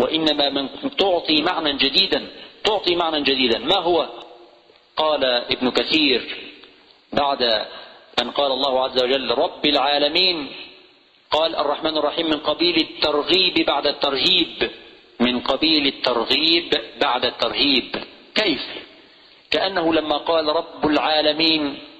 وإنما 0.00 0.50
من 0.50 0.96
تعطي 0.98 1.42
معنى 1.42 1.72
جديدا 1.72 2.26
تعطي 2.64 2.96
معنى 2.96 3.22
جديدا. 3.22 3.58
ما 3.58 3.78
هو؟ 3.78 4.08
قال 4.96 5.24
ابن 5.24 5.70
كثير 5.70 6.20
بعد 7.12 7.42
أن 8.22 8.30
قال 8.30 8.52
الله 8.52 8.84
عز 8.84 9.02
وجل 9.02 9.30
رب 9.30 9.66
العالمين. 9.66 10.52
قال 11.30 11.56
الرحمن 11.56 11.96
الرحيم 11.98 12.26
من 12.26 12.38
قبيل 12.38 12.76
الترغيب 12.76 13.66
بعد 13.66 13.86
الترهيب. 13.86 14.70
من 15.20 15.40
قبيل 15.40 15.86
الترغيب 15.86 16.70
بعد 17.00 17.24
الترهيب. 17.24 18.04
كيف؟ 18.34 18.62
كأنه 19.50 19.94
لما 19.94 20.16
قال 20.16 20.46
رب 20.46 20.86
العالمين 20.86 21.93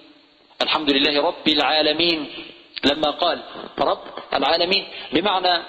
الحمد 0.65 0.91
لله 0.91 1.23
رب 1.23 1.49
العالمين. 1.49 2.21
لما 2.85 3.11
قال 3.11 3.39
رب 3.79 4.05
العالمين 4.35 4.85
بمعنى 5.13 5.63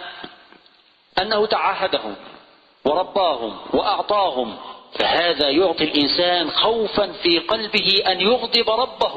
أنه 1.21 1.45
تعاهدهم 1.45 2.15
ورباهم 2.85 3.57
وأعطاهم 3.73 4.57
فهذا 4.99 5.49
يعطي 5.49 5.83
الإنسان 5.83 6.51
خوفا 6.51 7.11
في 7.23 7.39
قلبه 7.39 8.03
أن 8.07 8.21
يغضب 8.21 8.69
ربه 8.69 9.15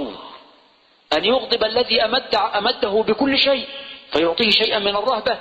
أن 1.16 1.24
يغضب 1.24 1.64
الذي 1.64 2.04
أمد 2.04 2.34
أمده 2.34 3.04
بكل 3.08 3.38
شيء 3.38 3.66
فيعطيه 4.12 4.50
شيئا 4.50 4.78
من 4.78 4.96
الرهبة. 4.96 5.38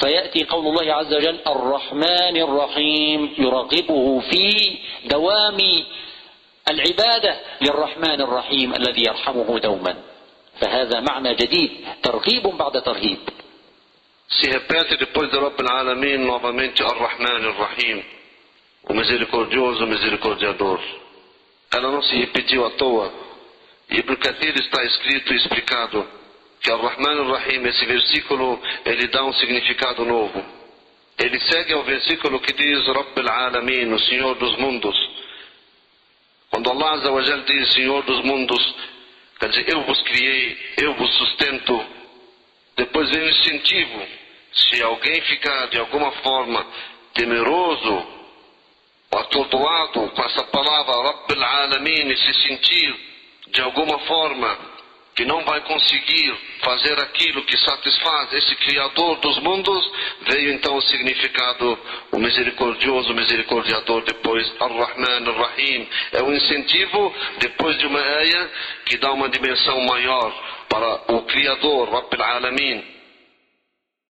فيأتي 0.00 0.44
قول 0.44 0.66
الله 0.66 0.94
عز 0.94 1.14
وجل 1.14 1.38
الرحمن 1.46 2.36
الرحيم 2.36 3.34
يرغبه 3.38 4.20
في 4.30 4.78
دوام 5.04 5.58
العبادة 6.70 7.36
للرحمن 7.60 8.20
الرحيم 8.20 8.74
الذي 8.74 9.02
يرحمه 9.06 9.58
دوما 9.58 9.96
فهذا 10.60 11.00
معنى 11.00 11.34
جديد 11.34 11.70
ترغيب 12.02 12.42
بعد 12.42 12.82
ترهيب 12.82 13.18
Se 14.40 14.50
repete 14.50 14.96
depois 14.96 15.30
de 15.30 15.38
Rabb 15.38 15.60
al-Alamin 15.60 16.24
novamente 16.24 16.82
Ar-Rahman 16.82 17.44
Ar-Rahim, 17.44 18.02
o 18.88 18.94
misericordioso, 18.94 19.84
o 19.84 19.86
misericordiador. 19.86 20.80
Ela 21.70 21.90
não 21.90 22.02
se 22.02 22.16
repetiu 22.16 22.64
à 22.64 22.70
toa. 22.70 23.12
Ibn 23.90 24.16
Kathir 24.16 24.54
está 24.58 24.82
escrito 24.84 25.34
e 25.34 25.36
explicado 25.36 26.08
que 26.62 26.70
Ar-Rahman 26.70 27.20
Ar-Rahim, 27.20 27.66
esse 27.66 27.84
versículo, 27.84 28.58
ele 28.86 29.06
dá 29.08 29.22
um 29.22 29.34
significado 29.34 30.02
novo. 30.06 30.42
Ele 31.18 31.38
segue 31.40 31.74
ao 31.74 31.82
versículo 31.82 32.40
que 32.40 32.54
diz 32.54 32.86
Rabb 32.86 33.18
al-Alamin, 33.18 33.92
o 33.92 33.98
Senhor 33.98 34.34
dos 34.36 34.56
mundos. 34.56 34.96
Quando 36.52 36.70
Allah 36.70 36.92
Azza 36.92 37.10
wa 37.10 37.22
Jal 37.22 37.40
diz 37.44 37.72
Senhor 37.72 38.02
dos 38.02 38.22
mundos, 38.24 38.74
quer 39.40 39.48
dizer, 39.48 39.70
eu 39.70 39.80
vos 39.84 40.02
criei, 40.02 40.74
eu 40.76 40.92
vos 40.94 41.10
sustento. 41.16 41.82
Depois 42.76 43.08
vem 43.08 43.22
o 43.22 43.30
incentivo. 43.30 44.06
Se 44.52 44.82
alguém 44.82 45.18
ficar 45.22 45.68
de 45.68 45.78
alguma 45.78 46.12
forma 46.12 46.66
temeroso 47.14 48.06
atordoado 49.10 50.10
com 50.10 50.22
essa 50.24 50.44
palavra 50.44 50.92
Rabb 50.92 51.32
al-Alamin 51.32 52.10
e 52.10 52.16
se 52.18 52.34
sentir 52.46 52.94
de 53.48 53.62
alguma 53.62 53.98
forma 54.00 54.58
que 55.14 55.24
não 55.24 55.44
vai 55.44 55.60
conseguir 55.62 56.34
fazer 56.62 56.98
aquilo 57.00 57.44
que 57.44 57.56
satisfaz 57.58 58.32
esse 58.32 58.54
Criador 58.56 59.18
dos 59.18 59.38
mundos, 59.40 59.92
veio 60.28 60.52
então 60.52 60.76
o 60.76 60.82
significado, 60.82 61.78
o 62.12 62.18
misericordioso, 62.18 63.12
o 63.12 63.16
misericordiador, 63.16 64.02
depois 64.04 64.50
Ar-Rahman, 64.60 65.28
Ar-Rahim. 65.28 65.88
É 66.12 66.22
um 66.22 66.34
incentivo, 66.34 67.14
depois 67.38 67.76
de 67.78 67.86
uma 67.86 68.00
ayah, 68.00 68.50
que 68.86 68.96
dá 68.96 69.12
uma 69.12 69.28
dimensão 69.28 69.80
maior 69.82 70.32
para 70.68 71.12
o 71.12 71.22
Criador, 71.22 71.90
Rabbil 71.90 72.22
Alamin. 72.22 72.91